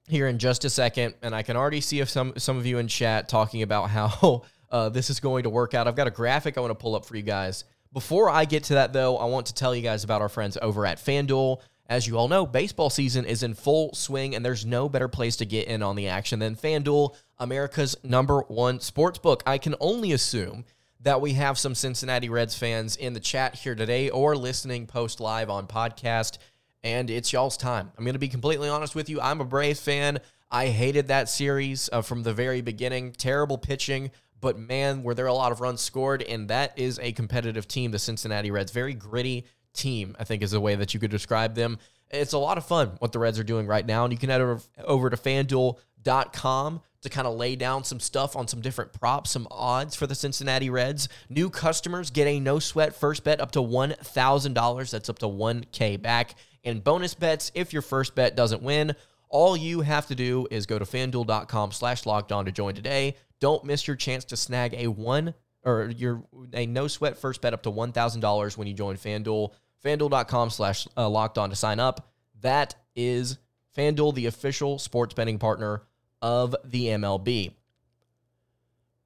here 0.09 0.27
in 0.27 0.39
just 0.39 0.65
a 0.65 0.71
second, 0.71 1.15
and 1.23 1.35
I 1.35 1.43
can 1.43 1.57
already 1.57 1.81
see 1.81 2.01
if 2.01 2.09
some 2.09 2.35
some 2.37 2.57
of 2.57 2.67
you 2.67 2.79
in 2.79 2.89
chat 2.89 3.29
talking 3.29 3.63
about 3.63 3.91
how 3.91 4.43
uh, 4.71 4.89
this 4.89 5.11
is 5.11 5.21
going 5.21 5.45
to 5.45 5.51
work 5.51 5.75
out. 5.75 5.87
I've 5.87 5.97
got 5.97 6.07
a 6.07 6.13
graphic 6.13 6.59
I 6.59 6.61
want 6.61 6.71
to 6.71 6.83
pull 6.83 6.95
up 6.95 7.05
for 7.05 7.17
you 7.17 7.23
guys, 7.23 7.65
Before 7.93 8.31
I 8.31 8.45
get 8.45 8.65
to 8.65 8.75
that, 8.75 8.93
though, 8.93 9.19
I 9.19 9.27
want 9.27 9.47
to 9.47 9.55
tell 9.55 9.75
you 9.75 9.83
guys 9.83 10.05
about 10.05 10.23
our 10.23 10.29
friends 10.29 10.59
over 10.61 10.87
at 10.87 10.99
FanDuel. 10.99 11.61
As 11.89 12.07
you 12.07 12.17
all 12.17 12.29
know, 12.29 12.47
baseball 12.47 12.91
season 12.91 13.25
is 13.25 13.43
in 13.43 13.55
full 13.55 13.93
swing, 13.95 14.35
and 14.35 14.45
there's 14.45 14.65
no 14.65 14.89
better 14.89 15.09
place 15.09 15.37
to 15.37 15.45
get 15.45 15.69
in 15.69 15.83
on 15.83 15.97
the 15.97 16.09
action 16.09 16.39
than 16.39 16.57
FanDuel, 16.57 17.15
America's 17.39 17.97
number 18.03 18.41
one 18.49 18.81
sports 18.81 19.19
book. 19.19 19.43
I 19.47 19.59
can 19.59 19.75
only 19.81 20.13
assume 20.13 20.65
that 21.01 21.21
we 21.21 21.33
have 21.33 21.59
some 21.59 21.75
Cincinnati 21.75 22.29
Reds 22.29 22.57
fans 22.57 22.97
in 22.97 23.13
the 23.13 23.21
chat 23.21 23.57
here 23.57 23.75
today 23.75 24.09
or 24.09 24.37
listening 24.37 24.87
post 24.87 25.21
live 25.21 25.51
on 25.51 25.67
podcast, 25.67 26.39
and 26.85 27.11
it's 27.11 27.33
y'all's 27.33 27.57
time. 27.57 27.91
I'm 27.99 28.05
going 28.05 28.15
to 28.15 28.21
be 28.21 28.29
completely 28.29 28.69
honest 28.69 28.95
with 28.95 29.11
you. 29.11 29.21
I'm 29.21 29.41
a 29.41 29.45
Braves 29.45 29.81
fan. 29.81 30.21
I 30.51 30.69
hated 30.69 31.09
that 31.09 31.29
series 31.29 31.91
uh, 31.93 32.03
from 32.03 32.23
the 32.23 32.33
very 32.33 32.61
beginning. 32.61 33.13
Terrible 33.13 33.59
pitching, 33.59 34.13
but 34.41 34.59
man, 34.59 35.03
were 35.03 35.15
there 35.15 35.27
a 35.27 35.35
lot 35.35 35.51
of 35.51 35.61
runs 35.61 35.81
scored, 35.81 36.23
and 36.23 36.49
that 36.49 36.79
is 36.79 37.01
a 37.01 37.13
competitive 37.13 37.67
team, 37.67 37.91
the 37.91 37.99
Cincinnati 37.99 38.51
Reds. 38.51 38.71
Very 38.71 38.95
gritty 38.95 39.47
team, 39.73 40.17
I 40.19 40.25
think 40.25 40.43
is 40.43 40.53
the 40.53 40.61
way 40.61 40.75
that 40.75 40.95
you 40.95 41.01
could 41.01 41.11
describe 41.11 41.55
them. 41.55 41.79
It's 42.11 42.33
a 42.33 42.39
lot 42.39 42.59
of 42.59 42.67
fun 42.67 42.93
what 42.99 43.13
the 43.13 43.19
Reds 43.19 43.39
are 43.39 43.45
doing 43.45 43.67
right 43.67 43.87
now, 43.87 44.05
and 44.05 44.13
you 44.13 44.19
can 44.19 44.31
head 44.31 44.41
over, 44.41 44.61
over 44.85 45.11
to 45.11 45.17
fanduel.com 45.17 46.83
to 47.03 47.09
kind 47.09 47.27
of 47.27 47.35
lay 47.35 47.57
down 47.57 47.85
some 47.85 48.01
stuff 48.01 48.37
on 48.37 48.47
some 48.47 48.61
different 48.61 48.93
props, 48.93 49.31
some 49.31 49.49
odds 49.51 49.97
for 49.97 50.07
the 50.07 50.15
Cincinnati 50.15 50.71
Reds. 50.71 51.09
New 51.29 51.51
customers 51.51 52.11
get 52.11 52.27
a 52.27 52.39
no 52.39 52.59
sweat 52.59 52.95
first 52.95 53.25
bet 53.25 53.41
up 53.41 53.51
to 53.53 53.59
$1,000. 53.59 54.91
That's 54.91 55.09
up 55.09 55.19
to 55.19 55.27
1K 55.27 56.01
back. 56.01 56.37
And 56.65 56.83
bonus 56.85 57.15
bets 57.15 57.51
if 57.55 57.73
your 57.73 57.83
first 57.83 58.15
bet 58.15 58.37
doesn't 58.37 58.63
win. 58.63 58.95
All 59.29 59.57
you 59.57 59.81
have 59.81 60.07
to 60.09 60.15
do 60.15 60.47
is 60.51 60.67
go 60.67 60.79
to 60.79 60.85
fanduel.com 60.85 61.73
slash 61.73 62.07
locked 62.07 62.31
on 62.31 62.45
to 62.45 62.53
join 62.53 62.75
today. 62.75 63.17
Don't 63.41 63.65
miss 63.65 63.89
your 63.89 63.97
chance 63.97 64.25
to 64.27 64.37
snag 64.37 64.75
a 64.75 64.87
one 64.87 65.35
or 65.65 65.91
your 65.97 66.23
a 66.53 66.67
no 66.67 66.89
sweat 66.89 67.17
first 67.17 67.41
bet 67.41 67.55
up 67.55 67.63
to 67.63 67.71
$1,000 67.71 68.57
when 68.57 68.67
you 68.67 68.75
join 68.75 68.97
FanDuel. 68.97 69.53
FanDuel.com 69.85 70.51
slash 70.51 70.87
uh, 70.97 71.09
locked 71.09 71.39
on 71.39 71.51
to 71.51 71.57
sign 71.57 71.81
up. 71.81 72.13
That 72.41 72.75
is 72.95 73.39
FanDuel, 73.77 74.15
the 74.15 74.27
official 74.27 74.79
sports 74.79 75.15
betting 75.15 75.39
partner 75.39 75.83
of 76.21 76.55
the 76.65 76.87
MLB. 76.87 77.53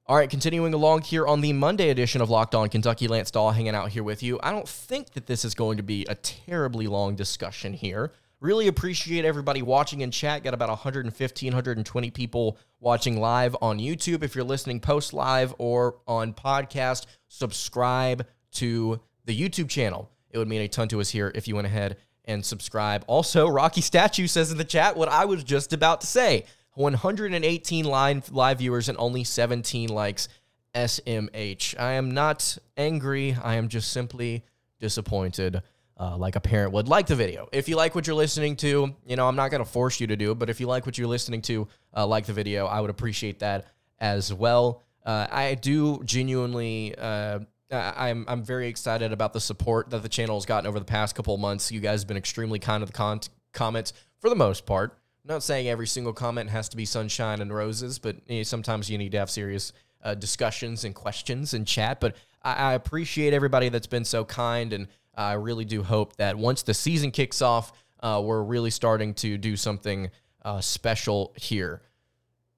All 0.05 0.15
right, 0.15 0.29
continuing 0.29 0.73
along 0.73 1.01
here 1.01 1.27
on 1.27 1.41
the 1.41 1.51
Monday 1.51 1.89
edition 1.89 2.21
of 2.21 2.29
Locked 2.29 2.55
On 2.55 2.69
Kentucky, 2.69 3.09
Lance 3.09 3.29
Dahl 3.29 3.51
hanging 3.51 3.75
out 3.75 3.89
here 3.89 4.03
with 4.03 4.23
you. 4.23 4.39
I 4.41 4.51
don't 4.51 4.67
think 4.67 5.11
that 5.11 5.25
this 5.25 5.43
is 5.43 5.53
going 5.53 5.77
to 5.77 5.83
be 5.83 6.05
a 6.07 6.15
terribly 6.15 6.87
long 6.87 7.15
discussion 7.15 7.73
here. 7.73 8.13
Really 8.39 8.67
appreciate 8.67 9.25
everybody 9.25 9.63
watching 9.63 10.01
in 10.01 10.11
chat. 10.11 10.43
Got 10.43 10.53
about 10.53 10.69
115, 10.69 11.47
120 11.47 12.11
people 12.11 12.57
watching 12.79 13.19
live 13.19 13.55
on 13.63 13.79
YouTube. 13.79 14.21
If 14.21 14.35
you're 14.35 14.43
listening 14.43 14.79
post 14.79 15.11
live 15.11 15.55
or 15.57 15.97
on 16.07 16.33
podcast, 16.33 17.07
subscribe 17.29 18.27
to 18.51 18.99
the 19.25 19.35
YouTube 19.35 19.69
channel. 19.69 20.11
It 20.29 20.37
would 20.37 20.47
mean 20.47 20.61
a 20.61 20.67
ton 20.67 20.87
to 20.89 21.01
us 21.01 21.09
here 21.09 21.31
if 21.33 21.47
you 21.47 21.55
went 21.55 21.65
ahead 21.65 21.97
and 22.25 22.45
subscribe. 22.45 23.03
Also, 23.07 23.47
Rocky 23.47 23.81
Statue 23.81 24.27
says 24.27 24.51
in 24.51 24.59
the 24.59 24.63
chat 24.63 24.95
what 24.95 25.09
I 25.09 25.25
was 25.25 25.43
just 25.43 25.73
about 25.73 26.01
to 26.01 26.07
say 26.07 26.45
118 26.75 27.85
live, 27.85 28.31
live 28.31 28.59
viewers 28.59 28.87
and 28.87 28.97
only 28.99 29.23
17 29.23 29.89
likes. 29.89 30.29
SMH. 30.75 31.79
I 31.79 31.93
am 31.93 32.11
not 32.11 32.55
angry. 32.75 33.35
I 33.43 33.55
am 33.55 33.67
just 33.67 33.91
simply 33.91 34.43
disappointed 34.79 35.63
uh, 35.99 36.15
like 36.17 36.35
a 36.35 36.39
parent 36.39 36.71
would 36.73 36.87
like 36.87 37.07
the 37.07 37.15
video. 37.15 37.47
If 37.51 37.67
you 37.67 37.75
like 37.75 37.95
what 37.95 38.05
you're 38.05 38.15
listening 38.15 38.55
to, 38.57 38.93
you 39.05 39.15
know, 39.15 39.27
I'm 39.27 39.35
not 39.35 39.49
going 39.49 39.63
to 39.63 39.69
force 39.69 39.99
you 39.99 40.07
to 40.07 40.15
do 40.15 40.31
it, 40.31 40.35
but 40.35 40.49
if 40.49 40.59
you 40.59 40.67
like 40.67 40.85
what 40.85 40.97
you're 40.97 41.07
listening 41.07 41.41
to, 41.43 41.67
uh, 41.95 42.05
like 42.05 42.25
the 42.25 42.33
video, 42.33 42.67
I 42.67 42.81
would 42.81 42.89
appreciate 42.89 43.39
that 43.39 43.65
as 43.99 44.33
well. 44.33 44.83
Uh, 45.05 45.27
I 45.31 45.55
do 45.55 46.03
genuinely, 46.03 46.93
uh, 46.97 47.39
I'm, 47.71 48.25
I'm 48.27 48.43
very 48.43 48.67
excited 48.67 49.11
about 49.11 49.33
the 49.33 49.41
support 49.41 49.89
that 49.89 50.03
the 50.03 50.09
channel 50.09 50.35
has 50.35 50.45
gotten 50.45 50.67
over 50.67 50.79
the 50.79 50.85
past 50.85 51.15
couple 51.15 51.35
months. 51.37 51.71
You 51.71 51.79
guys 51.79 52.01
have 52.01 52.07
been 52.07 52.17
extremely 52.17 52.59
kind 52.59 52.83
of 52.83 52.89
the 52.89 52.93
con- 52.93 53.21
comments 53.53 53.93
for 54.19 54.29
the 54.29 54.35
most 54.35 54.65
part. 54.65 54.97
I'm 55.23 55.33
not 55.33 55.43
saying 55.43 55.67
every 55.67 55.87
single 55.87 56.13
comment 56.13 56.49
has 56.49 56.69
to 56.69 56.77
be 56.77 56.85
sunshine 56.85 57.41
and 57.41 57.53
roses, 57.53 57.99
but 57.99 58.17
you 58.27 58.37
know, 58.37 58.43
sometimes 58.43 58.89
you 58.89 58.97
need 58.97 59.11
to 59.13 59.19
have 59.19 59.29
serious 59.29 59.73
uh, 60.03 60.13
discussions 60.13 60.85
and 60.85 60.93
questions 60.93 61.53
and 61.53 61.67
chat. 61.67 61.99
But 61.99 62.15
I, 62.43 62.53
I 62.53 62.73
appreciate 62.75 63.33
everybody 63.33 63.69
that's 63.69 63.87
been 63.87 64.05
so 64.05 64.23
kind 64.23 64.71
and 64.71 64.87
I 65.17 65.33
really 65.33 65.65
do 65.65 65.83
hope 65.83 66.15
that 66.17 66.37
once 66.37 66.61
the 66.61 66.73
season 66.73 67.11
kicks 67.11 67.41
off, 67.41 67.73
uh, 68.01 68.21
we're 68.23 68.43
really 68.43 68.69
starting 68.69 69.13
to 69.15 69.37
do 69.37 69.57
something 69.57 70.11
uh, 70.43 70.61
special 70.61 71.33
here. 71.35 71.81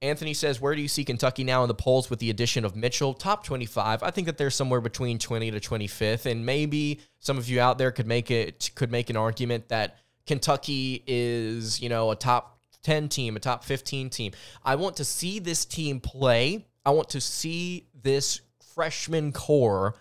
Anthony 0.01 0.33
says, 0.33 0.61
Where 0.61 0.75
do 0.75 0.81
you 0.81 0.87
see 0.87 1.03
Kentucky 1.03 1.43
now 1.43 1.63
in 1.63 1.67
the 1.67 1.73
polls 1.73 2.09
with 2.09 2.19
the 2.19 2.29
addition 2.29 2.63
of 2.63 2.75
Mitchell? 2.75 3.13
Top 3.13 3.43
25. 3.43 4.03
I 4.03 4.11
think 4.11 4.27
that 4.27 4.37
they're 4.37 4.49
somewhere 4.49 4.81
between 4.81 5.19
20 5.19 5.51
to 5.51 5.59
25th. 5.59 6.25
And 6.25 6.45
maybe 6.45 7.01
some 7.19 7.37
of 7.37 7.49
you 7.49 7.59
out 7.59 7.77
there 7.77 7.91
could 7.91 8.07
make 8.07 8.31
it 8.31 8.71
could 8.75 8.91
make 8.91 9.09
an 9.09 9.17
argument 9.17 9.69
that 9.69 9.97
Kentucky 10.25 11.03
is, 11.07 11.81
you 11.81 11.89
know, 11.89 12.11
a 12.11 12.15
top 12.15 12.59
10 12.83 13.09
team, 13.09 13.35
a 13.35 13.39
top 13.39 13.63
15 13.63 14.09
team. 14.09 14.31
I 14.63 14.75
want 14.75 14.97
to 14.97 15.05
see 15.05 15.39
this 15.39 15.65
team 15.65 15.99
play. 15.99 16.65
I 16.85 16.91
want 16.91 17.09
to 17.09 17.21
see 17.21 17.87
this 17.93 18.41
freshman 18.73 19.33
core 19.33 19.95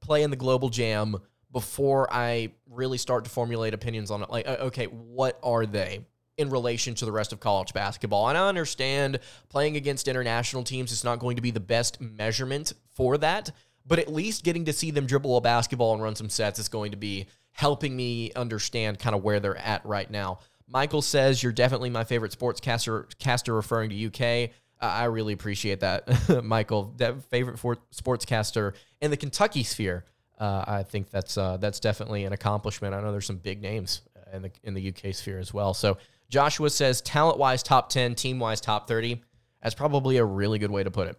play 0.00 0.22
in 0.22 0.30
the 0.30 0.36
global 0.36 0.70
jam 0.70 1.16
before 1.52 2.12
I 2.12 2.52
really 2.68 2.98
start 2.98 3.24
to 3.24 3.30
formulate 3.30 3.74
opinions 3.74 4.10
on 4.10 4.22
it. 4.22 4.30
Like, 4.30 4.46
okay, 4.46 4.86
what 4.86 5.38
are 5.42 5.66
they? 5.66 6.04
in 6.40 6.48
relation 6.48 6.94
to 6.94 7.04
the 7.04 7.12
rest 7.12 7.34
of 7.34 7.40
college 7.40 7.74
basketball. 7.74 8.30
And 8.30 8.38
I 8.38 8.48
understand 8.48 9.20
playing 9.50 9.76
against 9.76 10.08
international 10.08 10.64
teams 10.64 10.90
is 10.90 11.04
not 11.04 11.18
going 11.18 11.36
to 11.36 11.42
be 11.42 11.50
the 11.50 11.60
best 11.60 12.00
measurement 12.00 12.72
for 12.94 13.18
that, 13.18 13.50
but 13.86 13.98
at 13.98 14.10
least 14.10 14.42
getting 14.42 14.64
to 14.64 14.72
see 14.72 14.90
them 14.90 15.04
dribble 15.04 15.36
a 15.36 15.42
basketball 15.42 15.92
and 15.92 16.02
run 16.02 16.16
some 16.16 16.30
sets 16.30 16.58
is 16.58 16.70
going 16.70 16.92
to 16.92 16.96
be 16.96 17.26
helping 17.52 17.94
me 17.94 18.32
understand 18.34 18.98
kind 18.98 19.14
of 19.14 19.22
where 19.22 19.38
they're 19.38 19.58
at 19.58 19.84
right 19.84 20.10
now. 20.10 20.38
Michael 20.66 21.02
says 21.02 21.42
you're 21.42 21.52
definitely 21.52 21.90
my 21.90 22.04
favorite 22.04 22.32
sportscaster 22.32 23.06
caster 23.18 23.52
referring 23.52 23.90
to 23.90 24.06
UK. 24.06 24.50
I 24.80 25.04
really 25.04 25.34
appreciate 25.34 25.80
that, 25.80 26.42
Michael. 26.44 26.94
That 26.96 27.22
favorite 27.24 27.58
for, 27.58 27.76
sportscaster 27.94 28.72
in 29.02 29.10
the 29.10 29.16
Kentucky 29.18 29.62
sphere 29.62 30.06
uh, 30.40 30.64
I 30.66 30.82
think 30.82 31.10
that's 31.10 31.36
uh, 31.36 31.58
that's 31.58 31.78
definitely 31.78 32.24
an 32.24 32.32
accomplishment. 32.32 32.94
I 32.94 33.02
know 33.02 33.12
there's 33.12 33.26
some 33.26 33.36
big 33.36 33.60
names 33.60 34.00
in 34.32 34.42
the 34.42 34.50
in 34.64 34.74
the 34.74 34.88
UK 34.88 35.14
sphere 35.14 35.38
as 35.38 35.52
well. 35.52 35.74
So 35.74 35.98
Joshua 36.30 36.70
says 36.70 37.02
talent 37.02 37.38
wise 37.38 37.62
top 37.62 37.90
ten, 37.90 38.14
team 38.14 38.38
wise 38.38 38.60
top 38.60 38.88
thirty. 38.88 39.22
That's 39.62 39.74
probably 39.74 40.16
a 40.16 40.24
really 40.24 40.58
good 40.58 40.70
way 40.70 40.82
to 40.82 40.90
put 40.90 41.08
it. 41.08 41.16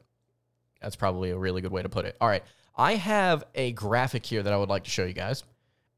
That's 0.81 0.95
probably 0.95 1.29
a 1.29 1.37
really 1.37 1.61
good 1.61 1.71
way 1.71 1.83
to 1.83 1.89
put 1.89 2.05
it. 2.05 2.17
All 2.19 2.27
right, 2.27 2.43
I 2.75 2.95
have 2.95 3.43
a 3.53 3.71
graphic 3.73 4.25
here 4.25 4.41
that 4.41 4.51
I 4.51 4.57
would 4.57 4.69
like 4.69 4.85
to 4.85 4.89
show 4.89 5.05
you 5.05 5.13
guys, 5.13 5.43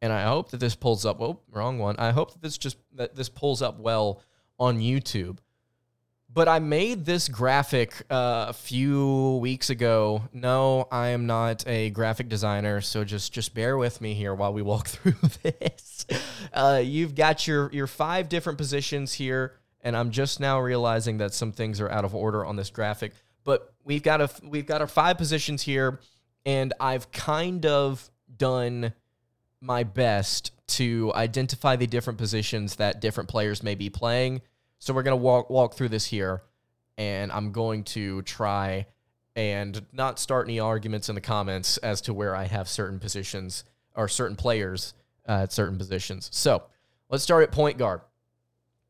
and 0.01 0.11
I 0.11 0.23
hope 0.23 0.51
that 0.51 0.59
this 0.59 0.75
pulls 0.75 1.05
up. 1.05 1.21
Oh, 1.21 1.39
wrong 1.49 1.79
one. 1.79 1.95
I 1.97 2.11
hope 2.11 2.33
that 2.33 2.41
this 2.41 2.57
just 2.57 2.77
that 2.95 3.15
this 3.15 3.29
pulls 3.29 3.61
up 3.61 3.79
well 3.79 4.21
on 4.59 4.79
YouTube. 4.79 5.37
But 6.33 6.47
I 6.47 6.57
made 6.57 7.05
this 7.05 7.27
graphic 7.27 7.93
uh, 8.09 8.47
a 8.49 8.53
few 8.53 9.37
weeks 9.37 9.69
ago. 9.69 10.23
No, 10.33 10.87
I 10.91 11.09
am 11.09 11.27
not 11.27 11.67
a 11.67 11.91
graphic 11.91 12.27
designer, 12.27 12.81
so 12.81 13.03
just 13.03 13.31
just 13.31 13.53
bear 13.53 13.77
with 13.77 14.01
me 14.01 14.15
here 14.15 14.33
while 14.33 14.51
we 14.51 14.63
walk 14.63 14.87
through 14.87 15.15
this. 15.43 16.07
Uh, 16.51 16.81
you've 16.83 17.13
got 17.13 17.45
your 17.45 17.71
your 17.71 17.85
five 17.85 18.29
different 18.29 18.57
positions 18.57 19.13
here, 19.13 19.53
and 19.81 19.95
I'm 19.95 20.09
just 20.09 20.39
now 20.39 20.59
realizing 20.59 21.19
that 21.19 21.35
some 21.35 21.51
things 21.51 21.79
are 21.79 21.89
out 21.89 22.03
of 22.03 22.15
order 22.15 22.43
on 22.43 22.55
this 22.55 22.71
graphic. 22.71 23.13
But 23.43 23.71
we've 23.83 24.03
got 24.03 24.19
a 24.19 24.29
we've 24.43 24.65
got 24.65 24.81
our 24.81 24.87
five 24.87 25.19
positions 25.19 25.61
here, 25.61 25.99
and 26.47 26.73
I've 26.79 27.11
kind 27.11 27.63
of 27.67 28.09
done 28.35 28.93
my 29.61 29.83
best 29.83 30.51
to 30.65 31.11
identify 31.13 31.75
the 31.75 31.85
different 31.85 32.17
positions 32.17 32.77
that 32.77 33.01
different 33.01 33.29
players 33.29 33.61
may 33.61 33.75
be 33.75 33.91
playing 33.91 34.41
so 34.83 34.93
we're 34.93 35.03
gonna 35.03 35.15
walk 35.15 35.49
walk 35.49 35.75
through 35.75 35.87
this 35.87 36.05
here, 36.05 36.43
and 36.97 37.31
I'm 37.31 37.53
going 37.53 37.85
to 37.85 38.21
try 38.23 38.85
and 39.33 39.85
not 39.93 40.19
start 40.19 40.45
any 40.45 40.59
arguments 40.59 41.07
in 41.07 41.15
the 41.15 41.21
comments 41.21 41.77
as 41.77 42.01
to 42.01 42.13
where 42.13 42.35
I 42.35 42.43
have 42.43 42.67
certain 42.67 42.99
positions 42.99 43.63
or 43.95 44.09
certain 44.09 44.35
players 44.35 44.93
uh, 45.25 45.43
at 45.43 45.53
certain 45.53 45.77
positions. 45.77 46.29
So 46.33 46.63
let's 47.09 47.23
start 47.23 47.43
at 47.43 47.53
point 47.53 47.77
guard. 47.77 48.01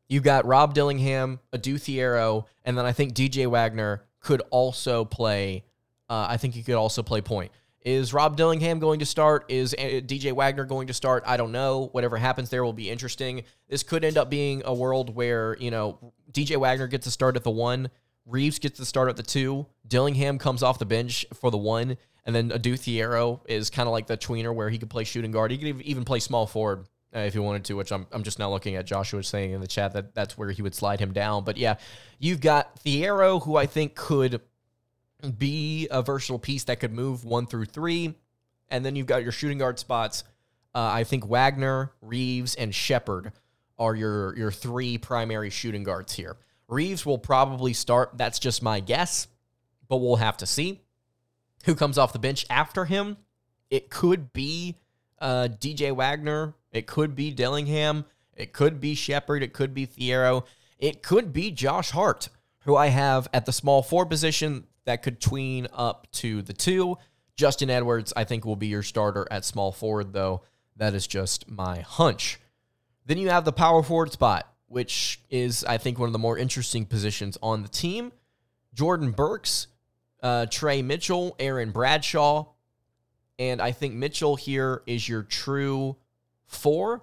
You've 0.08 0.24
got 0.24 0.44
Rob 0.46 0.74
Dillingham, 0.74 1.38
Adou 1.52 1.76
Thiero, 1.76 2.46
and 2.64 2.76
then 2.76 2.86
I 2.86 2.90
think 2.90 3.14
DJ 3.14 3.46
Wagner 3.46 4.02
could 4.18 4.42
also 4.50 5.04
play. 5.04 5.62
Uh, 6.10 6.26
I 6.28 6.38
think 6.38 6.54
he 6.54 6.64
could 6.64 6.74
also 6.74 7.04
play 7.04 7.20
point. 7.20 7.52
Is 7.84 8.14
Rob 8.14 8.38
Dillingham 8.38 8.78
going 8.78 9.00
to 9.00 9.06
start? 9.06 9.44
Is 9.48 9.74
uh, 9.74 10.00
DJ 10.00 10.32
Wagner 10.32 10.64
going 10.64 10.86
to 10.86 10.94
start? 10.94 11.22
I 11.26 11.36
don't 11.36 11.52
know. 11.52 11.90
Whatever 11.92 12.16
happens 12.16 12.48
there 12.48 12.64
will 12.64 12.72
be 12.72 12.88
interesting. 12.88 13.44
This 13.68 13.82
could 13.82 14.04
end 14.04 14.16
up 14.16 14.30
being 14.30 14.62
a 14.64 14.72
world 14.72 15.14
where, 15.14 15.56
you 15.60 15.70
know, 15.70 16.14
DJ 16.32 16.56
Wagner 16.56 16.86
gets 16.86 17.04
to 17.04 17.10
start 17.10 17.36
at 17.36 17.44
the 17.44 17.50
one, 17.50 17.90
Reeves 18.24 18.58
gets 18.58 18.78
to 18.78 18.86
start 18.86 19.10
at 19.10 19.16
the 19.16 19.22
two, 19.22 19.66
Dillingham 19.86 20.38
comes 20.38 20.62
off 20.62 20.78
the 20.78 20.86
bench 20.86 21.26
for 21.34 21.50
the 21.50 21.58
one, 21.58 21.98
and 22.24 22.34
then 22.34 22.50
Adou 22.52 22.72
Thiero 22.72 23.40
is 23.46 23.68
kind 23.68 23.86
of 23.86 23.92
like 23.92 24.06
the 24.06 24.16
tweener 24.16 24.54
where 24.54 24.70
he 24.70 24.78
could 24.78 24.88
play 24.88 25.04
shooting 25.04 25.30
guard. 25.30 25.50
He 25.50 25.58
could 25.58 25.82
even 25.82 26.06
play 26.06 26.20
small 26.20 26.46
forward 26.46 26.86
uh, 27.14 27.18
if 27.18 27.34
he 27.34 27.38
wanted 27.38 27.64
to, 27.66 27.74
which 27.74 27.92
I'm, 27.92 28.06
I'm 28.12 28.22
just 28.22 28.38
now 28.38 28.48
looking 28.50 28.76
at 28.76 28.86
Joshua 28.86 29.22
saying 29.22 29.52
in 29.52 29.60
the 29.60 29.66
chat 29.66 29.92
that 29.92 30.14
that's 30.14 30.38
where 30.38 30.50
he 30.50 30.62
would 30.62 30.74
slide 30.74 31.00
him 31.00 31.12
down. 31.12 31.44
But 31.44 31.58
yeah, 31.58 31.76
you've 32.18 32.40
got 32.40 32.82
Thiero, 32.82 33.42
who 33.42 33.56
I 33.56 33.66
think 33.66 33.94
could 33.94 34.40
be 35.38 35.88
a 35.90 36.02
versatile 36.02 36.38
piece 36.38 36.64
that 36.64 36.80
could 36.80 36.92
move 36.92 37.24
one 37.24 37.46
through 37.46 37.66
three. 37.66 38.14
And 38.68 38.84
then 38.84 38.96
you've 38.96 39.06
got 39.06 39.22
your 39.22 39.32
shooting 39.32 39.58
guard 39.58 39.78
spots. 39.78 40.24
Uh, 40.74 40.90
I 40.92 41.04
think 41.04 41.26
Wagner, 41.26 41.92
Reeves, 42.00 42.54
and 42.54 42.74
Sheppard 42.74 43.32
are 43.78 43.94
your 43.94 44.36
your 44.36 44.50
three 44.50 44.98
primary 44.98 45.50
shooting 45.50 45.84
guards 45.84 46.14
here. 46.14 46.36
Reeves 46.68 47.04
will 47.04 47.18
probably 47.18 47.72
start. 47.72 48.12
That's 48.14 48.38
just 48.38 48.62
my 48.62 48.80
guess, 48.80 49.28
but 49.88 49.98
we'll 49.98 50.16
have 50.16 50.36
to 50.38 50.46
see 50.46 50.80
who 51.64 51.74
comes 51.74 51.98
off 51.98 52.12
the 52.12 52.18
bench 52.18 52.46
after 52.50 52.84
him. 52.84 53.16
It 53.70 53.90
could 53.90 54.32
be 54.32 54.76
uh, 55.20 55.48
DJ 55.50 55.94
Wagner. 55.94 56.54
It 56.72 56.86
could 56.86 57.14
be 57.14 57.30
Dillingham. 57.30 58.04
It 58.34 58.52
could 58.52 58.80
be 58.80 58.94
Sheppard. 58.94 59.42
It 59.42 59.52
could 59.52 59.74
be 59.74 59.86
Thiero. 59.86 60.44
It 60.78 61.02
could 61.02 61.32
be 61.32 61.50
Joey 61.50 61.82
Hart, 61.82 62.28
who 62.60 62.76
I 62.76 62.88
have 62.88 63.28
at 63.32 63.46
the 63.46 63.52
small 63.52 63.82
four 63.82 64.06
position 64.06 64.66
that 64.84 65.02
could 65.02 65.20
tween 65.20 65.66
up 65.72 66.06
to 66.12 66.42
the 66.42 66.52
two. 66.52 66.96
Justin 67.36 67.70
Edwards, 67.70 68.12
I 68.16 68.24
think, 68.24 68.44
will 68.44 68.56
be 68.56 68.68
your 68.68 68.82
starter 68.82 69.26
at 69.30 69.44
small 69.44 69.72
forward, 69.72 70.12
though. 70.12 70.42
That 70.76 70.94
is 70.94 71.06
just 71.06 71.50
my 71.50 71.80
hunch. 71.80 72.40
Then 73.06 73.18
you 73.18 73.30
have 73.30 73.44
the 73.44 73.52
power 73.52 73.82
forward 73.82 74.12
spot, 74.12 74.48
which 74.66 75.20
is, 75.30 75.64
I 75.64 75.78
think, 75.78 75.98
one 75.98 76.08
of 76.08 76.12
the 76.12 76.18
more 76.18 76.38
interesting 76.38 76.86
positions 76.86 77.36
on 77.42 77.62
the 77.62 77.68
team. 77.68 78.12
Jordan 78.72 79.10
Burks, 79.10 79.68
uh, 80.22 80.46
Tre 80.46 80.82
Mitchell, 80.82 81.36
Aaron 81.38 81.70
Bradshaw. 81.70 82.46
And 83.38 83.60
I 83.60 83.72
think 83.72 83.94
Mitchell 83.94 84.36
here 84.36 84.82
is 84.86 85.08
your 85.08 85.22
true 85.22 85.96
four 86.46 87.02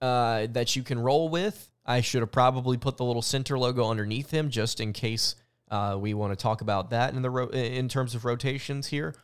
uh, 0.00 0.46
that 0.50 0.76
you 0.76 0.82
can 0.82 0.98
roll 0.98 1.28
with. 1.28 1.70
I 1.84 2.02
should 2.02 2.20
have 2.20 2.30
probably 2.30 2.76
put 2.76 2.98
the 2.98 3.04
little 3.04 3.22
center 3.22 3.58
logo 3.58 3.88
underneath 3.88 4.30
him 4.30 4.50
just 4.50 4.80
in 4.80 4.92
case 4.92 5.34
uh, 5.70 5.96
we 5.98 6.14
want 6.14 6.32
to 6.32 6.42
talk 6.42 6.60
about 6.60 6.90
that 6.90 7.14
in 7.14 7.22
the 7.22 7.30
ro- 7.30 7.48
in 7.48 7.88
terms 7.88 8.14
of 8.14 8.24
rotations 8.24 8.88
here. 8.88 9.14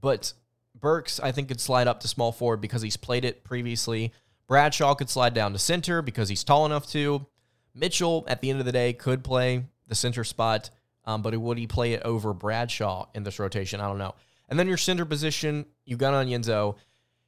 But 0.00 0.32
Burks, 0.74 1.20
I 1.20 1.32
think, 1.32 1.48
could 1.48 1.60
slide 1.60 1.86
up 1.86 2.00
to 2.00 2.08
small 2.08 2.32
forward 2.32 2.60
because 2.60 2.82
he's 2.82 2.96
played 2.96 3.24
it 3.24 3.44
previously. 3.44 4.12
Bradshaw 4.46 4.94
could 4.94 5.10
slide 5.10 5.34
down 5.34 5.52
to 5.52 5.58
center 5.58 6.02
because 6.02 6.28
he's 6.28 6.44
tall 6.44 6.66
enough 6.66 6.86
to. 6.92 7.26
Mitchell, 7.74 8.24
at 8.28 8.40
the 8.40 8.50
end 8.50 8.60
of 8.60 8.66
the 8.66 8.72
day, 8.72 8.92
could 8.92 9.22
play 9.22 9.64
the 9.86 9.94
center 9.94 10.24
spot, 10.24 10.70
um, 11.04 11.22
but 11.22 11.36
would 11.36 11.58
he 11.58 11.66
play 11.66 11.92
it 11.92 12.02
over 12.02 12.32
Bradshaw 12.32 13.06
in 13.14 13.22
this 13.22 13.38
rotation? 13.38 13.80
I 13.80 13.86
don't 13.86 13.98
know. 13.98 14.14
And 14.48 14.58
then 14.58 14.68
your 14.68 14.76
center 14.76 15.04
position, 15.04 15.66
you 15.84 15.96
got 15.96 16.14
Onyenso. 16.14 16.76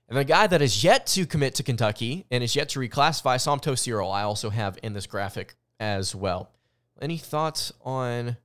And 0.08 0.16
the 0.16 0.24
guy 0.24 0.46
that 0.46 0.62
is 0.62 0.82
yet 0.82 1.06
to 1.08 1.26
commit 1.26 1.56
to 1.56 1.62
Kentucky 1.62 2.24
and 2.30 2.42
is 2.42 2.56
yet 2.56 2.70
to 2.70 2.78
reclassify, 2.78 3.36
Somto 3.36 3.78
Cyril, 3.78 4.10
I 4.10 4.22
also 4.22 4.48
have 4.48 4.78
in 4.82 4.94
this 4.94 5.06
graphic 5.06 5.54
as 5.78 6.14
well. 6.14 6.50
Any 7.00 7.18
thoughts 7.18 7.72
on 7.84 8.36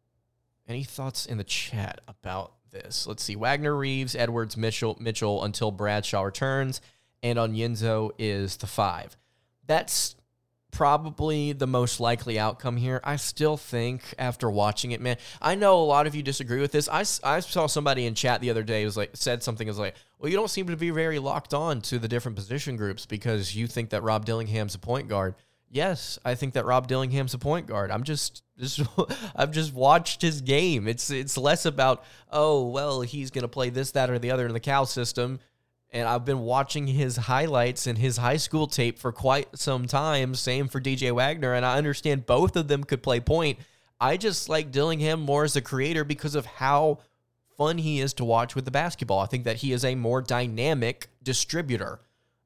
any 0.68 0.84
thoughts 0.84 1.26
in 1.26 1.38
the 1.38 1.44
chat 1.44 2.02
about 2.08 2.54
this? 2.72 3.06
Let's 3.08 3.24
see. 3.24 3.36
Wagner, 3.36 3.76
Reeves, 3.76 4.16
Edwards, 4.16 4.56
Mitchell, 4.56 4.98
Mitchell 5.00 5.44
until 5.44 5.72
Bradshaw 5.72 6.22
returns, 6.22 6.82
and 7.22 7.38
Onyenso 7.38 8.12
is 8.18 8.58
the 8.58 8.68
five. 8.68 9.18
That's 9.66 10.16
probably 10.72 11.54
the 11.54 11.68
most 11.68 12.00
likely 12.00 12.40
outcome 12.40 12.76
here. 12.78 13.00
I 13.04 13.16
still 13.16 13.58
think 13.58 14.02
after 14.18 14.50
watching 14.50 14.92
it, 14.92 15.00
man, 15.00 15.18
I 15.42 15.56
know 15.56 15.80
a 15.80 15.86
lot 15.86 16.08
of 16.08 16.16
you 16.16 16.24
disagree 16.24 16.60
with 16.60 16.72
this. 16.72 16.90
I, 16.90 17.02
I 17.24 17.40
saw 17.40 17.68
somebody 17.68 18.06
in 18.06 18.16
chat 18.16 18.42
the 18.42 18.50
other 18.50 18.64
day 18.64 18.84
was 18.84 18.98
like 18.98 19.12
said 19.14 19.44
something 19.44 19.68
was 19.68 19.78
like, 19.80 19.96
well, 20.18 20.30
you 20.30 20.36
don't 20.36 20.50
seem 20.50 20.68
to 20.68 20.76
be 20.76 20.90
very 20.90 21.20
locked 21.20 21.54
on 21.54 21.82
to 21.82 22.00
the 22.00 22.08
different 22.08 22.36
position 22.36 22.76
groups 22.76 23.06
because 23.06 23.56
you 23.56 23.68
think 23.68 23.92
that 23.92 24.04
Rob 24.04 24.26
Dillingham's 24.26 24.76
a 24.76 24.80
point 24.80 25.08
guard. 25.08 25.36
Yes, 25.70 26.20
I 26.26 26.36
think 26.36 26.54
that 26.54 26.66
Rob 26.66 26.88
Dillingham's 26.88 27.34
a 27.34 27.40
point 27.40 27.68
guard. 27.68 27.90
I'm 27.90 28.04
just, 28.04 28.43
just 28.60 28.82
I've 29.36 29.52
just 29.52 29.74
watched 29.74 30.22
his 30.22 30.42
game. 30.42 30.88
It's 30.88 31.10
it's 31.10 31.38
less 31.38 31.66
about 31.66 32.04
oh 32.32 32.68
well 32.68 33.02
he's 33.02 33.32
gonna 33.32 33.48
play 33.48 33.70
this 33.70 33.92
that 33.92 34.10
or 34.10 34.20
the 34.20 34.32
other 34.32 34.46
in 34.46 34.54
the 34.54 34.60
Cal 34.60 34.86
system 34.86 35.40
and 35.94 36.08
I've 36.08 36.26
been 36.26 36.40
watching 36.40 36.88
his 36.88 37.16
highlights 37.16 37.86
and 37.86 37.98
his 37.98 38.18
high 38.18 38.38
school 38.38 38.66
tape 38.66 38.98
for 38.98 39.12
quite 39.12 39.48
some 39.58 39.86
time. 39.86 40.34
Same 40.34 40.68
for 40.68 40.82
DJ 40.82 41.12
Wagner, 41.12 41.54
and 41.54 41.64
I 41.64 41.78
understand 41.78 42.26
both 42.26 42.56
of 42.56 42.68
them 42.68 42.84
could 42.84 43.04
play 43.04 43.20
point. 43.20 43.60
I 44.02 44.18
just 44.18 44.50
like 44.50 44.72
Dillingham 44.72 45.22
more 45.22 45.44
as 45.44 45.56
a 45.56 45.62
creator 45.62 46.04
because 46.04 46.34
of 46.34 46.48
how 46.48 47.00
fun 47.58 47.78
he 47.78 48.00
is 48.00 48.14
to 48.16 48.26
watch 48.26 48.56
with 48.56 48.66
the 48.66 48.72
basketball. 48.72 49.20
I 49.20 49.28
think 49.28 49.44
that 49.44 49.58
he 49.58 49.72
is 49.72 49.86
a 49.86 49.94
more 49.94 50.22
dynamic 50.22 51.10
distributor. 51.22 52.00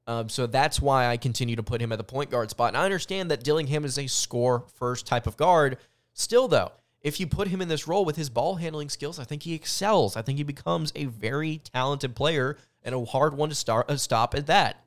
Um, 0.06 0.28
so 0.28 0.46
that's 0.46 0.82
why 0.82 1.08
I 1.08 1.16
continue 1.16 1.56
to 1.56 1.64
put 1.64 1.82
him 1.82 1.94
at 1.94 1.98
the 1.98 2.04
point 2.04 2.30
guard 2.30 2.50
spot. 2.50 2.70
And 2.70 2.78
I 2.78 2.84
understand 2.84 3.32
that 3.32 3.44
Dillingham 3.44 3.86
is 3.86 3.98
a 3.98 4.08
score 4.08 4.66
first 4.76 5.08
type 5.08 5.26
of 5.26 5.38
guard. 5.38 5.78
Still, 6.18 6.48
though, 6.48 6.72
if 7.02 7.20
you 7.20 7.28
put 7.28 7.48
him 7.48 7.62
in 7.62 7.68
this 7.68 7.88
role 7.88 8.04
with 8.04 8.16
his 8.16 8.32
ball 8.32 8.56
handling 8.56 8.90
skills, 8.90 9.20
I 9.20 9.24
think 9.24 9.44
he 9.44 9.54
excels. 9.54 10.18
I 10.18 10.24
think 10.24 10.40
he 10.40 10.44
becomes 10.44 10.92
a 10.96 11.06
very 11.06 11.60
talented 11.60 12.16
player 12.16 12.58
and 12.82 12.96
a 12.96 13.06
hard 13.06 13.38
one 13.38 13.50
to 13.50 13.56
start 13.56 13.88
uh, 13.88 13.98
stop 13.98 14.34
at 14.34 14.48
that. 14.48 14.84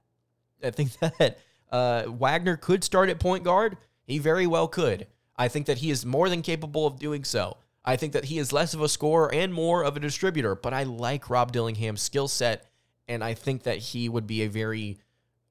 I 0.62 0.70
think 0.72 0.98
that 0.98 1.38
uh, 1.70 2.02
Wagner 2.08 2.56
could 2.56 2.82
start 2.82 3.08
at 3.10 3.20
point 3.20 3.44
guard. 3.44 3.76
He 4.08 4.18
very 4.18 4.48
well 4.48 4.66
could. 4.66 5.06
I 5.36 5.46
think 5.46 5.66
that 5.66 5.78
he 5.78 5.92
is 5.92 6.04
more 6.04 6.28
than 6.28 6.42
capable 6.42 6.84
of 6.84 6.98
doing 6.98 7.22
so. 7.22 7.58
I 7.84 7.94
think 7.94 8.12
that 8.14 8.24
he 8.24 8.38
is 8.38 8.52
less 8.52 8.74
of 8.74 8.82
a 8.82 8.88
scorer 8.88 9.32
and 9.32 9.54
more 9.54 9.84
of 9.84 9.96
a 9.96 10.00
distributor, 10.00 10.56
but 10.56 10.74
I 10.74 10.82
like 10.82 11.30
Rob 11.30 11.52
Dillingham's 11.52 12.02
skill 12.02 12.26
set, 12.26 12.66
and 13.06 13.22
I 13.22 13.34
think 13.34 13.62
that 13.62 13.78
he 13.78 14.08
would 14.08 14.26
be 14.26 14.42
a 14.42 14.48
very 14.48 14.98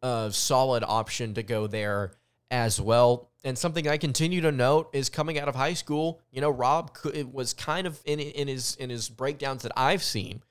uh, 0.03 0.29
solid 0.29 0.83
option 0.85 1.35
to 1.35 1.41
go 1.41 1.67
there 1.67 2.11
as 2.51 2.81
well. 2.81 3.28
And 3.43 3.57
something 3.57 3.87
I 3.87 3.97
continue 3.97 4.41
to 4.41 4.51
note 4.51 4.89
is 4.91 5.09
coming 5.09 5.39
out 5.39 5.47
of 5.47 5.55
high 5.55 5.73
school, 5.73 6.19
you 6.31 6.41
know, 6.41 6.49
Rob 6.49 6.91
was 7.31 7.53
kind 7.53 7.87
of 7.87 8.01
in 8.05 8.19
in 8.19 8.47
his 8.47 8.75
in 8.75 8.89
his 8.89 9.07
breakdowns 9.09 9.63
that 9.63 9.71
I've 9.77 10.03
seen 10.03 10.41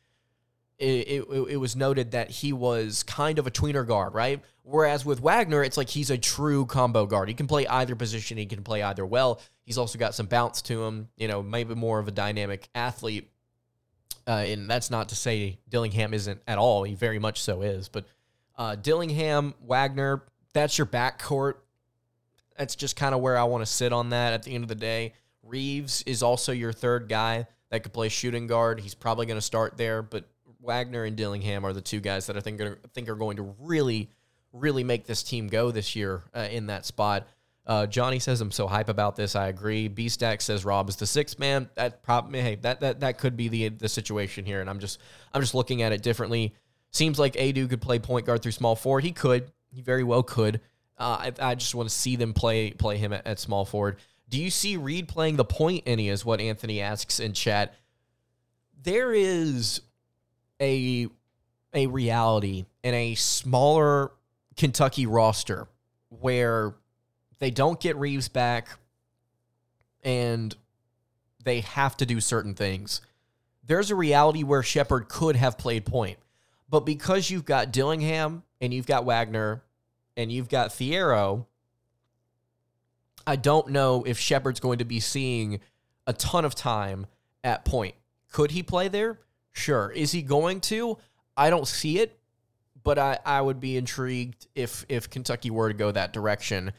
it, 0.79 1.09
it, 1.09 1.49
it, 1.51 1.57
was 1.57 1.75
noted 1.75 2.13
that 2.13 2.31
he 2.31 2.53
was 2.53 3.03
kind 3.03 3.39
of 3.39 3.47
a 3.47 3.51
tweener 3.51 3.87
guard, 3.87 4.15
right? 4.15 4.41
Whereas 4.63 5.05
with 5.05 5.21
Wagner, 5.21 5.65
it's 5.65 5.77
like 5.77 5.89
he's 5.89 6.11
a 6.11 6.19
true 6.19 6.67
combo 6.67 7.05
guard. 7.05 7.29
He 7.29 7.35
can 7.35 7.49
play 7.49 7.67
either 7.67 7.97
position, 7.97 8.39
he 8.39 8.47
can 8.47 8.63
play 8.63 8.83
either 8.83 9.05
well. 9.05 9.41
He's 9.65 9.77
also 9.77 9.99
got 9.99 10.15
some 10.15 10.27
bounce 10.27 10.63
to 10.63 10.85
him, 10.85 11.09
you 11.17 11.27
know, 11.27 11.43
maybe 11.43 11.75
more 11.75 11.99
of 11.99 12.07
a 12.07 12.13
dynamic 12.13 12.69
athlete. 12.75 13.29
Uh, 14.27 14.45
and 14.47 14.71
that's 14.71 14.91
not 14.91 15.09
to 15.09 15.17
say 15.17 15.59
Dillingham 15.69 16.15
isn't 16.15 16.41
at 16.47 16.59
all. 16.59 16.85
He 16.85 16.95
very 16.95 17.19
much 17.19 17.41
so 17.41 17.63
is. 17.63 17.89
But 17.89 18.07
uh, 18.57 18.77
Dillingham, 18.77 19.55
Wagner, 19.61 20.25
that's 20.53 20.79
your 20.79 20.87
backcourt. 20.87 21.55
That's 22.59 22.75
just 22.75 22.97
kind 22.97 23.15
of 23.15 23.21
where 23.21 23.39
I 23.39 23.45
want 23.45 23.63
to 23.63 23.67
sit 23.67 23.93
on 23.93 24.11
that 24.11 24.33
at 24.35 24.43
the 24.43 24.55
end 24.55 24.65
of 24.65 24.69
the 24.69 24.75
day. 24.75 25.15
Reeves 25.43 26.03
is 26.03 26.23
also 26.23 26.53
your 26.53 26.73
third 26.73 27.09
guy 27.09 27.47
that 27.71 27.83
could 27.83 27.93
play 27.93 28.09
shooting 28.09 28.47
guard. 28.47 28.81
He's 28.81 28.95
probably 28.95 29.27
going 29.27 29.39
to 29.39 29.43
start 29.43 29.77
there, 29.77 30.03
but 30.03 30.25
Wagner 30.61 31.05
and 31.05 31.17
Dillingham 31.17 31.65
are 31.65 31.73
the 31.73 31.81
two 31.81 32.01
guys 32.01 32.27
that 32.27 32.37
I 32.37 32.41
think 32.41 32.61
are, 32.61 32.79
think 32.95 33.09
are 33.09 33.15
going 33.15 33.37
to 33.37 33.55
really, 33.61 34.11
really 34.53 34.85
make 34.85 35.07
this 35.07 35.23
team 35.23 35.49
go 35.49 35.71
this 35.71 35.95
year 35.95 36.25
uh, 36.35 36.49
in 36.51 36.67
that 36.67 36.85
spot. 36.85 37.27
Uh, 37.67 37.87
Johnny 37.87 38.19
says 38.19 38.41
I'm 38.41 38.51
so 38.51 38.67
hype 38.67 38.89
about 38.89 39.15
this. 39.15 39.37
I 39.37 39.49
agree. 39.49 39.89
B 39.89 40.09
Stack 40.09 40.41
says 40.41 40.65
Rob 40.65 40.89
is 40.89 40.97
the 40.97 41.07
sixth 41.07 41.39
man. 41.39 41.69
That 41.75 42.03
probably 42.03 42.41
hey 42.41 42.55
that 42.57 42.81
that 42.81 43.01
that 43.01 43.19
could 43.19 43.37
be 43.37 43.49
the 43.49 43.69
the 43.69 43.91
situation 43.91 44.47
here, 44.47 44.63
and 44.63 44.71
I'm 44.71 44.79
just 44.79 44.99
I'm 45.35 45.43
just 45.43 45.55
looking 45.55 45.83
at 45.83 45.93
it 45.93 46.03
differently. 46.03 46.55
Seems 46.93 47.19
like 47.19 47.37
Adou 47.37 47.69
could 47.69 47.83
play 47.83 47.99
point 47.99 48.25
guard 48.25 48.43
through 48.43 48.53
small 48.53 48.75
forward. 48.75 49.05
He 49.05 49.13
could. 49.13 49.53
He 49.71 49.83
very 49.83 50.03
well 50.03 50.23
could. 50.23 50.63
Uh, 50.99 51.31
I, 51.41 51.51
I, 51.51 51.55
just 51.55 51.75
want 51.75 51.89
to 51.89 51.95
see 51.95 52.17
them 52.17 52.35
play 52.35 52.73
play 52.73 52.97
him 52.97 53.13
at, 53.13 53.27
at 53.27 53.39
small 53.39 53.65
forward. 53.65 53.99
Do 54.29 54.39
you 54.39 54.51
see 54.51 54.77
Reed 54.77 55.07
playing 55.07 55.37
the 55.37 55.45
point 55.45 55.85
any? 55.87 56.09
Is 56.09 56.25
what 56.25 56.41
Anthony 56.41 56.81
asks 56.81 57.21
in 57.21 57.33
chat. 57.33 57.75
There 58.83 59.13
is 59.13 59.81
a 60.61 61.09
a 61.73 61.87
reality 61.87 62.67
in 62.83 62.95
a 62.95 63.15
smaller 63.15 64.11
Kentucky 64.57 65.07
roster 65.07 65.69
where 66.09 66.75
they 67.39 67.51
don't 67.51 67.79
get 67.79 67.97
Reeves 67.97 68.29
back 68.29 68.69
and 70.03 70.55
they 71.45 71.61
have 71.61 71.97
to 71.99 72.07
do 72.07 72.21
certain 72.21 72.55
things. 72.55 73.01
There's 73.65 73.91
a 73.91 73.95
reality 73.95 74.43
where 74.43 74.63
Sheppard 74.63 75.09
could 75.09 75.37
have 75.37 75.59
played 75.59 75.85
point. 75.85 76.19
But 76.71 76.81
because 76.81 77.31
you've 77.31 77.45
got 77.45 77.73
Dillingham 77.73 78.43
and 78.61 78.75
you've 78.75 78.87
got 78.87 79.05
Wagner 79.05 79.63
and 80.19 80.33
you've 80.33 80.49
got 80.49 80.71
Thiero, 80.71 81.47
I 83.27 83.37
don't 83.37 83.69
know 83.69 84.03
if 84.05 84.19
Sheppard's 84.19 84.59
going 84.59 84.81
to 84.81 84.85
be 84.85 85.01
seeing 85.01 85.61
a 86.07 86.13
ton 86.13 86.45
of 86.45 86.55
time 86.55 87.07
at 87.45 87.65
point. 87.65 87.95
Could 88.33 88.51
he 88.51 88.63
play 88.63 88.89
there? 88.89 89.21
Sure. 89.53 89.91
Is 89.91 90.13
he 90.13 90.23
going 90.23 90.61
to? 90.63 90.99
I 91.37 91.51
don't 91.51 91.69
see 91.69 92.01
it, 92.01 92.19
but 92.83 92.99
I, 92.99 93.19
I 93.25 93.41
would 93.41 93.61
be 93.61 93.77
intrigued 93.77 94.49
if 94.55 94.85
if 94.89 95.09
Kentucky 95.09 95.51
were 95.51 95.69
to 95.69 95.75
go 95.75 95.93
that 95.93 96.13
direction. 96.13 96.73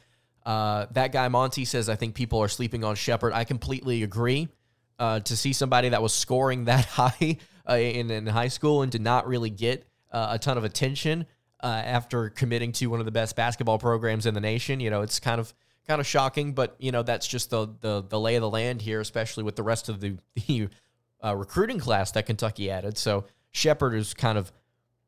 Uh, 0.45 0.87
that 0.91 1.11
guy 1.11 1.27
Monty 1.29 1.63
says 1.65 1.87
I 1.87 1.95
think 1.95 2.15
people 2.15 2.39
are 2.39 2.47
sleeping 2.49 2.83
on 2.83 2.95
Sheppard. 2.95 3.31
I 3.33 3.45
completely 3.45 4.03
agree. 4.03 4.49
Uh, 4.97 5.21
to 5.21 5.37
see 5.37 5.53
somebody 5.53 5.87
that 5.87 6.01
was 6.01 6.13
scoring 6.13 6.65
that 6.65 6.83
high 6.99 7.37
uh, 7.69 7.75
in, 7.75 8.11
in 8.11 8.27
high 8.27 8.49
school 8.49 8.81
and 8.81 8.91
did 8.91 9.01
not 9.01 9.27
really 9.27 9.49
get 9.49 9.87
uh, 10.11 10.27
a 10.31 10.39
ton 10.39 10.57
of 10.57 10.65
attention 10.65 11.25
uh, 11.61 11.67
after 11.67 12.29
committing 12.29 12.71
to 12.73 12.87
one 12.87 12.99
of 12.99 13.05
the 13.05 13.11
best 13.11 13.35
basketball 13.35 13.77
programs 13.77 14.25
in 14.25 14.33
the 14.33 14.39
nation, 14.39 14.79
you 14.79 14.89
know, 14.89 15.01
it's 15.01 15.19
kind 15.19 15.39
of 15.39 15.53
kind 15.87 15.99
of 15.99 16.07
shocking. 16.07 16.53
But 16.53 16.75
you 16.79 16.91
know, 16.91 17.03
that's 17.03 17.27
just 17.27 17.49
the 17.49 17.67
the, 17.81 18.03
the 18.07 18.19
lay 18.19 18.35
of 18.35 18.41
the 18.41 18.49
land 18.49 18.81
here, 18.81 18.99
especially 18.99 19.43
with 19.43 19.55
the 19.55 19.63
rest 19.63 19.89
of 19.89 19.99
the, 19.99 20.17
the 20.47 20.69
uh, 21.23 21.35
recruiting 21.35 21.79
class 21.79 22.11
that 22.11 22.25
Kentucky 22.25 22.69
added. 22.69 22.97
So 22.97 23.25
Sheppard 23.51 23.95
is 23.95 24.13
kind 24.13 24.37
of 24.37 24.51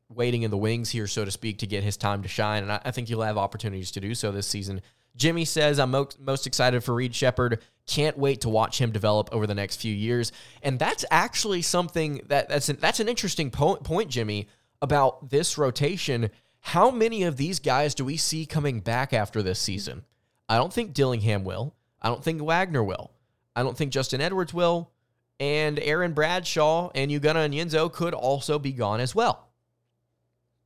waiting 0.10 0.44
in 0.44 0.52
the 0.52 0.58
wings 0.58 0.90
here, 0.90 1.08
so 1.08 1.24
to 1.24 1.32
speak, 1.32 1.60
to 1.60 1.68
get 1.68 1.84
his 1.84 1.98
time 1.98 2.22
to 2.24 2.28
shine. 2.28 2.64
And 2.64 2.72
I, 2.72 2.82
I 2.86 2.92
think 2.92 3.08
he'll 3.08 3.22
have 3.22 3.38
opportunities 3.38 3.92
to 3.92 4.02
do 4.02 4.14
so 4.14 4.32
this 4.32 4.48
season. 4.48 4.82
Jimmy 5.16 5.46
says, 5.46 5.80
I'm 5.80 5.92
mo- 5.92 6.10
most 6.20 6.48
excited 6.48 6.84
for 6.84 6.94
Reed 6.94 7.14
Sheppard. 7.14 7.60
Can't 7.88 8.18
wait 8.18 8.42
to 8.42 8.50
watch 8.50 8.80
him 8.80 8.92
develop 8.92 9.30
over 9.32 9.46
the 9.46 9.56
next 9.56 9.78
few 9.78 9.94
years. 9.94 10.32
And 10.64 10.80
that's 10.80 11.04
actually 11.12 11.62
something 11.62 12.22
that 12.28 12.50
that's 12.50 12.70
an, 12.70 12.78
that's 12.80 13.00
an 13.00 13.10
interesting 13.10 13.52
po- 13.52 13.78
point, 13.78 14.10
Jimmy, 14.10 14.48
about 14.82 15.30
this 15.30 15.58
rotation. 15.58 16.30
How 16.62 16.92
many 16.92 17.24
of 17.24 17.38
these 17.38 17.60
guys 17.60 17.94
do 17.94 18.06
we 18.06 18.18
see 18.18 18.46
coming 18.46 18.80
back 18.80 19.14
after 19.14 19.44
this 19.44 19.60
season? 19.60 20.06
I 20.48 20.58
don't 20.58 20.72
think 20.72 20.94
Dillingham 20.94 21.44
will. 21.44 21.76
I 22.02 22.08
don't 22.08 22.24
think 22.24 22.42
Wagner 22.42 22.84
will. 22.84 23.12
I 23.56 23.64
don't 23.64 23.78
think 23.78 23.92
Justin 23.92 24.22
Edwards 24.22 24.54
will. 24.54 24.92
And 25.40 25.80
Aaron 25.80 26.14
Bradshaw 26.14 26.92
and 26.94 27.10
Ugonna 27.10 27.50
Onyenso 27.50 27.92
could 27.92 28.14
also 28.14 28.60
be 28.60 28.72
gone 28.72 29.00
as 29.00 29.16
well. 29.16 29.50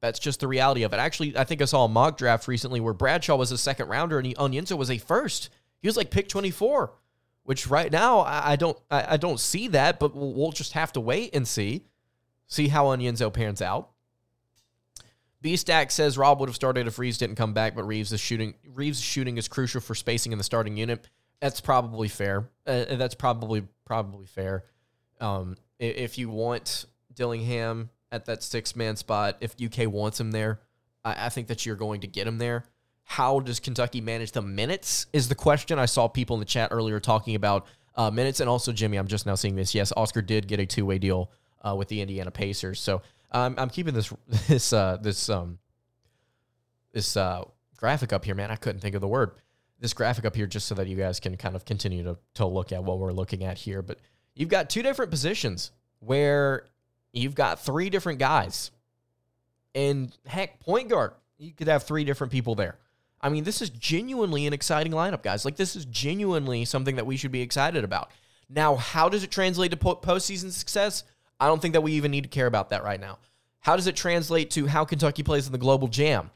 That's 0.02 0.20
just 0.20 0.42
the 0.42 0.48
reality 0.48 0.84
of 0.84 0.94
it. 0.94 0.98
Actually, 0.98 1.38
I 1.38 1.46
think 1.46 1.62
I 1.62 1.66
saw 1.66 1.86
a 1.86 1.90
mock 1.90 2.18
draft 2.18 2.48
recently 2.48 2.80
where 2.80 2.94
Bradshaw 2.94 3.38
was 3.38 3.52
a 3.52 3.58
second 3.58 3.88
rounder 3.88 4.20
and 4.20 4.36
Onyenso 4.36 4.78
was 4.78 4.92
a 4.92 4.98
first. 4.98 5.50
He 5.82 5.88
was 5.88 5.98
like 5.98 6.12
pick 6.12 6.28
24, 6.28 6.92
which 7.44 7.68
right 7.68 7.92
now 7.92 8.20
I 8.20 8.56
don't 8.56 8.78
I 8.92 9.18
don't 9.18 9.40
see 9.40 9.70
that, 9.70 10.00
but 10.00 10.14
we'll 10.14 10.52
just 10.52 10.74
have 10.74 10.92
to 10.94 11.00
wait 11.00 11.34
and 11.34 11.48
see. 11.48 11.86
See 12.48 12.68
how 12.68 12.86
Onyenso 12.86 13.32
pans 13.34 13.62
out. 13.62 13.92
B 15.46 15.56
Stack 15.58 15.92
says 15.92 16.18
Rob 16.18 16.40
would 16.40 16.50
have 16.50 16.56
started 16.56 16.88
if 16.88 16.98
Reeves 16.98 17.20
didn't 17.20 17.36
come 17.36 17.54
back, 17.54 17.76
but 17.76 17.84
Reeves 17.84 18.12
is 18.12 18.20
shooting. 18.20 18.56
Reeves 18.74 19.00
shooting 19.00 19.38
is 19.38 19.48
crucial 19.48 19.80
for 19.80 19.94
spacing 19.94 20.32
in 20.32 20.40
the 20.40 20.44
starting 20.44 20.76
unit. 20.76 21.08
That's 21.40 21.62
probably 21.62 22.08
fair. 22.08 22.50
Uh, 22.66 22.96
that's 22.96 23.14
probably 23.14 23.62
probably 23.86 24.26
fair. 24.26 24.64
Um, 25.22 25.56
if 25.78 26.18
you 26.18 26.32
want 26.32 26.88
Dillingham 27.14 27.92
at 28.12 28.26
that 28.26 28.42
six 28.42 28.76
man 28.76 28.96
spot, 28.96 29.38
if 29.40 29.54
UK 29.64 29.86
wants 29.88 30.20
him 30.20 30.32
there, 30.32 30.62
I, 31.04 31.28
I 31.28 31.30
think 31.30 31.46
that 31.50 31.64
you're 31.64 31.76
going 31.76 32.02
to 32.02 32.08
get 32.08 32.26
him 32.26 32.40
there. 32.40 32.66
How 33.04 33.40
does 33.40 33.60
Kentucky 33.60 34.02
manage 34.02 34.32
the 34.32 34.42
minutes? 34.42 35.06
Is 35.14 35.30
the 35.30 35.36
question. 35.36 35.78
I 35.78 35.86
saw 35.86 36.08
people 36.08 36.38
in 36.38 36.40
the 36.40 36.48
chat 36.48 36.70
earlier 36.72 37.00
talking 37.00 37.36
about 37.36 37.68
uh, 37.94 38.10
minutes, 38.10 38.40
and 38.40 38.50
also 38.50 38.72
Jimmy. 38.72 38.98
I'm 38.98 39.06
just 39.06 39.28
now 39.28 39.36
seeing 39.36 39.56
this. 39.56 39.76
Yes, 39.76 39.94
Oscar 39.96 40.24
did 40.24 40.48
get 40.48 40.60
a 40.60 40.66
two 40.66 40.88
way 40.88 40.98
deal 40.98 41.30
uh, 41.62 41.76
with 41.76 41.88
the 41.88 42.02
Indiana 42.02 42.32
Pacers, 42.32 42.80
so 42.80 43.04
um, 43.36 43.56
I'm 43.58 43.70
keeping 43.70 43.94
this 43.94 44.12
this 44.48 44.72
uh, 44.72 44.98
this 45.02 45.30
um 45.30 45.60
this 46.94 47.18
uh, 47.18 47.44
graphic 47.76 48.14
up 48.14 48.24
here, 48.24 48.34
man. 48.34 48.50
I 48.50 48.56
couldn't 48.56 48.80
think 48.80 48.96
of 48.96 49.02
the 49.02 49.08
word. 49.08 49.32
This 49.80 49.94
graphic 49.94 50.24
up 50.24 50.36
here, 50.36 50.48
just 50.48 50.68
so 50.68 50.76
that 50.76 50.88
you 50.88 50.96
guys 50.96 51.20
can 51.20 51.36
kind 51.36 51.56
of 51.56 51.66
continue 51.66 52.04
to 52.04 52.18
to 52.36 52.46
look 52.46 52.72
at 52.72 52.84
what 52.84 52.98
we're 52.98 53.12
looking 53.12 53.44
at 53.44 53.58
here. 53.58 53.82
But 53.82 54.00
you've 54.34 54.50
got 54.50 54.70
two 54.70 54.82
different 54.82 55.12
positions 55.12 55.72
where 56.00 56.66
you've 57.12 57.36
got 57.36 57.60
three 57.60 57.90
different 57.90 58.20
guys, 58.20 58.72
and 59.76 60.18
heck, 60.26 60.62
point 60.62 60.88
guard, 60.88 61.12
you 61.38 61.52
could 61.52 61.68
have 61.68 61.84
three 61.84 62.06
different 62.06 62.32
people 62.32 62.56
there. 62.56 62.78
I 63.20 63.28
mean, 63.28 63.44
this 63.44 63.62
is 63.62 63.70
genuinely 63.70 64.48
an 64.48 64.54
exciting 64.54 64.94
lineup, 64.94 65.24
guys. 65.24 65.44
Like 65.44 65.58
this 65.58 65.76
is 65.76 65.84
genuinely 65.86 66.64
something 66.64 66.96
that 66.96 67.06
we 67.06 67.18
should 67.18 67.32
be 67.32 67.42
excited 67.42 67.84
about. 67.84 68.12
Now, 68.50 68.76
how 68.76 69.10
does 69.10 69.24
it 69.24 69.32
translate 69.32 69.72
to 69.72 69.78
postseason 69.78 70.52
success? 70.52 71.04
I 71.40 71.48
don't 71.48 71.62
think 71.62 71.74
that 71.74 71.82
we 71.82 71.94
even 71.94 72.12
need 72.12 72.24
to 72.24 72.30
care 72.30 72.48
about 72.48 72.70
that 72.70 72.84
right 72.84 73.00
now. 73.00 73.20
How 73.60 73.76
does 73.76 73.88
it 73.88 73.96
translate 73.96 74.52
to 74.52 74.68
how 74.68 74.86
Kentucky 74.86 75.24
plays 75.24 75.48
in 75.48 75.52
the 75.52 75.58
global 75.58 75.88
jam? 75.88 76.32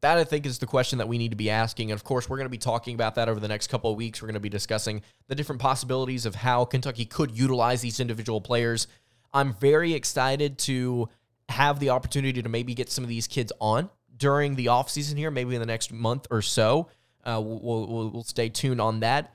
That 0.00 0.18
I 0.18 0.24
think 0.24 0.44
is 0.44 0.58
the 0.58 0.66
question 0.66 0.98
that 0.98 1.08
we 1.08 1.16
need 1.16 1.30
to 1.30 1.36
be 1.36 1.48
asking. 1.48 1.90
And 1.90 1.98
of 1.98 2.04
course, 2.04 2.28
we're 2.28 2.36
going 2.36 2.46
to 2.46 2.50
be 2.50 2.58
talking 2.58 2.94
about 2.94 3.14
that 3.14 3.28
over 3.28 3.40
the 3.40 3.48
next 3.48 3.68
couple 3.68 3.90
of 3.90 3.96
weeks. 3.96 4.20
We're 4.20 4.26
going 4.26 4.34
to 4.34 4.40
be 4.40 4.48
discussing 4.50 5.00
the 5.28 5.34
different 5.34 5.62
possibilities 5.62 6.26
of 6.26 6.34
how 6.34 6.64
Kentucky 6.64 7.06
could 7.06 7.30
utilize 7.30 7.80
these 7.80 8.00
individual 8.00 8.40
players. 8.40 8.86
I'm 9.32 9.54
very 9.54 9.94
excited 9.94 10.58
to 10.58 11.08
have 11.48 11.80
the 11.80 11.90
opportunity 11.90 12.42
to 12.42 12.48
maybe 12.48 12.74
get 12.74 12.90
some 12.90 13.04
of 13.04 13.08
these 13.08 13.26
kids 13.26 13.52
on 13.60 13.88
during 14.16 14.56
the 14.56 14.66
offseason 14.66 15.16
here, 15.16 15.30
maybe 15.30 15.54
in 15.54 15.60
the 15.60 15.66
next 15.66 15.92
month 15.92 16.26
or 16.30 16.42
so. 16.42 16.88
Uh, 17.24 17.40
we'll, 17.42 17.86
we'll, 17.86 18.10
we'll 18.10 18.24
stay 18.24 18.48
tuned 18.48 18.80
on 18.80 19.00
that. 19.00 19.34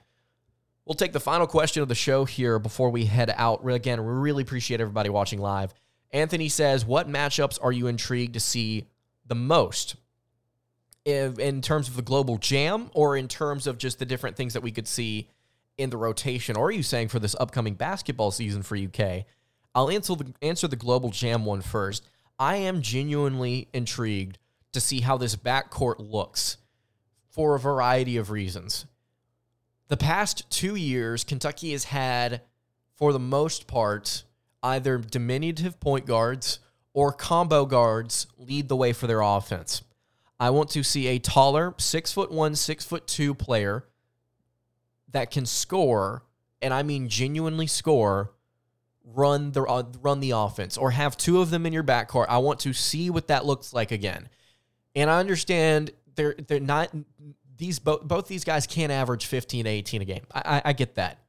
We'll 0.89 0.95
take 0.95 1.13
the 1.13 1.19
final 1.19 1.45
question 1.45 1.83
of 1.83 1.87
the 1.87 1.93
show 1.93 2.25
here 2.25 2.57
before 2.57 2.89
we 2.89 3.05
head 3.05 3.31
out. 3.37 3.61
Again, 3.63 4.03
we 4.03 4.11
really 4.11 4.41
appreciate 4.41 4.81
everybody 4.81 5.07
watching 5.07 5.39
live. 5.39 5.71
Anthony 6.09 6.49
says, 6.49 6.83
What 6.83 7.07
matchups 7.07 7.59
are 7.61 7.71
you 7.71 7.85
intrigued 7.85 8.33
to 8.33 8.39
see 8.39 8.87
the 9.27 9.35
most? 9.35 9.97
In 11.05 11.61
terms 11.61 11.89
of 11.89 11.95
the 11.95 12.01
global 12.01 12.39
jam 12.39 12.89
or 12.95 13.15
in 13.15 13.27
terms 13.27 13.67
of 13.67 13.77
just 13.77 13.99
the 13.99 14.05
different 14.05 14.35
things 14.35 14.53
that 14.53 14.63
we 14.63 14.71
could 14.71 14.87
see 14.87 15.29
in 15.77 15.91
the 15.91 15.97
rotation? 15.97 16.57
Or 16.57 16.69
are 16.69 16.71
you 16.71 16.81
saying 16.81 17.09
for 17.09 17.19
this 17.19 17.35
upcoming 17.39 17.75
basketball 17.75 18.31
season 18.31 18.63
for 18.63 18.75
UK? 18.75 19.25
I'll 19.75 19.91
answer 19.91 20.15
the, 20.15 20.33
answer 20.41 20.67
the 20.67 20.75
global 20.75 21.11
jam 21.11 21.45
one 21.45 21.61
first. 21.61 22.03
I 22.39 22.55
am 22.55 22.81
genuinely 22.81 23.69
intrigued 23.75 24.39
to 24.71 24.81
see 24.81 25.01
how 25.01 25.17
this 25.19 25.35
backcourt 25.35 25.99
looks 25.99 26.57
for 27.29 27.53
a 27.53 27.59
variety 27.59 28.17
of 28.17 28.31
reasons 28.31 28.87
the 29.89 29.97
past 29.97 30.49
two 30.49 30.75
years, 30.75 31.23
Kentucky 31.23 31.71
has 31.73 31.85
had, 31.85 32.41
for 32.95 33.11
the 33.11 33.19
most 33.19 33.67
part, 33.67 34.23
either 34.63 34.97
diminutive 34.99 35.79
point 35.79 36.05
guards 36.05 36.59
or 36.93 37.11
combo 37.11 37.65
guards 37.65 38.27
lead 38.37 38.69
the 38.69 38.75
way 38.75 38.93
for 38.93 39.07
their 39.07 39.21
offense. 39.21 39.81
I 40.39 40.51
want 40.51 40.69
to 40.71 40.83
see 40.83 41.07
a 41.07 41.19
taller, 41.19 41.73
six 41.77 42.11
foot 42.13 42.31
one, 42.31 42.55
six 42.55 42.85
foot 42.85 43.07
two 43.07 43.33
player 43.33 43.85
that 45.11 45.31
can 45.31 45.45
score, 45.45 46.23
and 46.61 46.73
I 46.73 46.83
mean 46.83 47.09
genuinely 47.09 47.67
score, 47.67 48.31
run 49.03 49.51
the 49.51 49.63
uh, 49.63 49.83
run 50.01 50.19
the 50.19 50.31
offense, 50.31 50.77
or 50.77 50.91
have 50.91 51.17
two 51.17 51.41
of 51.41 51.49
them 51.49 51.65
in 51.65 51.73
your 51.73 51.83
backcourt. 51.83 52.27
I 52.29 52.37
want 52.37 52.59
to 52.61 52.73
see 52.73 53.09
what 53.09 53.27
that 53.27 53.45
looks 53.45 53.73
like 53.73 53.91
again. 53.91 54.29
And 54.95 55.09
I 55.09 55.19
understand 55.19 55.91
they're 56.15 56.35
they're 56.47 56.59
not 56.59 56.89
these 57.59 57.77
both 57.77 58.07
both 58.07 58.27
these 58.27 58.43
guys 58.43 58.65
can't 58.65 58.91
average 58.91 59.27
15 59.27 59.65
to 59.65 59.69
18 59.69 60.01
a 60.01 60.05
game. 60.05 60.23
I, 60.33 60.61
I, 60.65 60.73
get 60.73 60.95
that. 60.95 61.19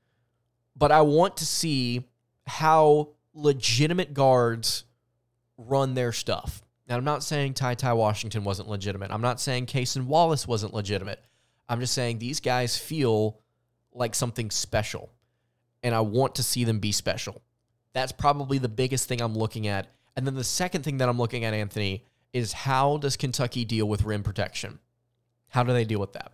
But 0.76 0.92
I 0.92 1.02
want 1.02 1.36
to 1.38 1.46
see 1.46 2.08
how 2.46 3.10
legitimate 3.34 4.14
guards 4.14 4.84
run 5.58 5.94
their 5.94 6.12
stuff. 6.12 6.62
Now, 6.88 6.96
I'm 6.96 7.04
not 7.04 7.22
saying 7.22 7.54
Ty 7.54 7.74
Ty 7.74 7.92
Washington 7.94 8.44
wasn't 8.44 8.68
legitimate. 8.68 9.10
I'm 9.10 9.20
not 9.20 9.40
saying 9.40 9.66
Cason 9.66 10.06
Wallace 10.06 10.46
wasn't 10.46 10.72
legitimate. 10.72 11.22
I'm 11.68 11.80
just 11.80 11.94
saying 11.94 12.18
these 12.18 12.40
guys 12.40 12.76
feel 12.78 13.40
like 13.92 14.14
something 14.14 14.50
special. 14.50 15.10
And 15.82 15.94
I 15.94 16.00
want 16.00 16.36
to 16.36 16.42
see 16.42 16.64
them 16.64 16.78
be 16.78 16.92
special. 16.92 17.42
That's 17.92 18.12
probably 18.12 18.58
the 18.58 18.68
biggest 18.68 19.08
thing 19.08 19.20
I'm 19.20 19.36
looking 19.36 19.66
at. 19.66 19.88
And 20.16 20.26
then 20.26 20.34
the 20.34 20.44
second 20.44 20.82
thing 20.82 20.98
that 20.98 21.08
I'm 21.08 21.18
looking 21.18 21.44
at, 21.44 21.54
Anthony, 21.54 22.04
is 22.32 22.52
how 22.52 22.98
does 22.98 23.16
Kentucky 23.16 23.64
deal 23.64 23.86
with 23.86 24.02
rim 24.02 24.22
protection? 24.22 24.78
How 25.50 25.62
do 25.62 25.72
they 25.72 25.84
deal 25.84 26.00
with 26.00 26.14
that? 26.14 26.32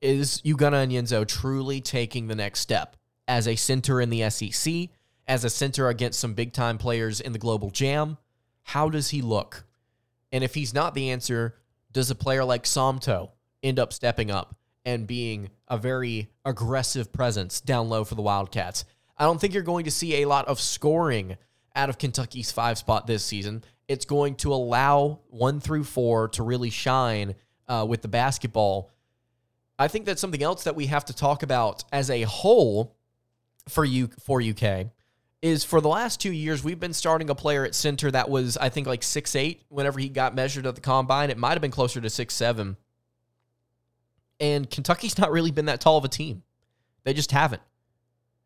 Is 0.00 0.40
Ugonna 0.42 0.86
Onyenso 0.86 1.26
truly 1.26 1.80
taking 1.80 2.28
the 2.28 2.34
next 2.34 2.60
step 2.60 2.96
as 3.26 3.46
a 3.46 3.56
center 3.56 4.00
in 4.00 4.10
the 4.10 4.30
SEC, 4.30 4.88
as 5.26 5.44
a 5.44 5.50
center 5.50 5.88
against 5.88 6.20
some 6.20 6.34
big 6.34 6.52
time 6.52 6.78
players 6.78 7.20
in 7.20 7.32
the 7.32 7.38
global 7.38 7.70
jam? 7.70 8.16
How 8.62 8.88
does 8.88 9.10
he 9.10 9.22
look? 9.22 9.64
And 10.30 10.44
if 10.44 10.54
he's 10.54 10.72
not 10.72 10.94
the 10.94 11.10
answer, 11.10 11.56
does 11.92 12.10
a 12.10 12.14
player 12.14 12.44
like 12.44 12.64
Somto 12.64 13.30
end 13.62 13.78
up 13.78 13.92
stepping 13.92 14.30
up 14.30 14.56
and 14.84 15.06
being 15.06 15.50
a 15.66 15.76
very 15.76 16.28
aggressive 16.44 17.12
presence 17.12 17.60
down 17.60 17.88
low 17.88 18.04
for 18.04 18.14
the 18.14 18.22
Wildcats? 18.22 18.84
I 19.16 19.24
don't 19.24 19.40
think 19.40 19.52
you're 19.52 19.62
going 19.62 19.84
to 19.86 19.90
see 19.90 20.22
a 20.22 20.28
lot 20.28 20.46
of 20.46 20.60
scoring 20.60 21.36
out 21.74 21.88
of 21.88 21.98
Kentucky's 21.98 22.52
five 22.52 22.78
spot 22.78 23.06
this 23.06 23.24
season. 23.24 23.64
It's 23.88 24.04
going 24.04 24.36
to 24.36 24.52
allow 24.52 25.20
one 25.28 25.60
through 25.60 25.84
four 25.84 26.28
to 26.28 26.42
really 26.42 26.70
shine 26.70 27.34
uh, 27.68 27.86
with 27.88 28.02
the 28.02 28.08
basketball. 28.08 28.90
I 29.78 29.88
think 29.88 30.06
that's 30.06 30.20
something 30.20 30.42
else 30.42 30.64
that 30.64 30.74
we 30.74 30.86
have 30.86 31.04
to 31.06 31.14
talk 31.14 31.42
about 31.42 31.84
as 31.92 32.10
a 32.10 32.22
whole 32.22 32.96
for 33.68 33.84
you 33.84 34.08
for 34.20 34.42
UK 34.42 34.86
is 35.40 35.62
for 35.62 35.80
the 35.80 35.88
last 35.88 36.20
two 36.20 36.32
years 36.32 36.64
we've 36.64 36.80
been 36.80 36.92
starting 36.92 37.30
a 37.30 37.34
player 37.34 37.64
at 37.64 37.74
center 37.74 38.10
that 38.10 38.28
was 38.28 38.56
I 38.56 38.70
think 38.70 38.86
like 38.86 39.02
six 39.02 39.36
eight 39.36 39.62
whenever 39.68 40.00
he 40.00 40.08
got 40.08 40.34
measured 40.34 40.66
at 40.66 40.74
the 40.74 40.80
combine. 40.80 41.30
It 41.30 41.38
might 41.38 41.52
have 41.52 41.60
been 41.60 41.70
closer 41.70 42.00
to 42.00 42.10
six 42.10 42.34
seven. 42.34 42.76
And 44.40 44.68
Kentucky's 44.70 45.18
not 45.18 45.30
really 45.30 45.50
been 45.50 45.66
that 45.66 45.80
tall 45.80 45.98
of 45.98 46.04
a 46.04 46.08
team. 46.08 46.42
They 47.04 47.12
just 47.12 47.32
haven't. 47.32 47.62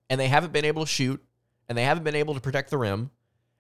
And 0.09 0.21
they 0.21 0.29
haven't 0.29 0.53
been 0.53 0.65
able 0.65 0.85
to 0.85 0.91
shoot, 0.91 1.23
and 1.69 1.77
they 1.77 1.85
haven't 1.85 2.05
been 2.05 2.15
able 2.15 2.35
to 2.35 2.41
protect 2.41 2.71
the 2.71 2.79
rim. 2.79 3.11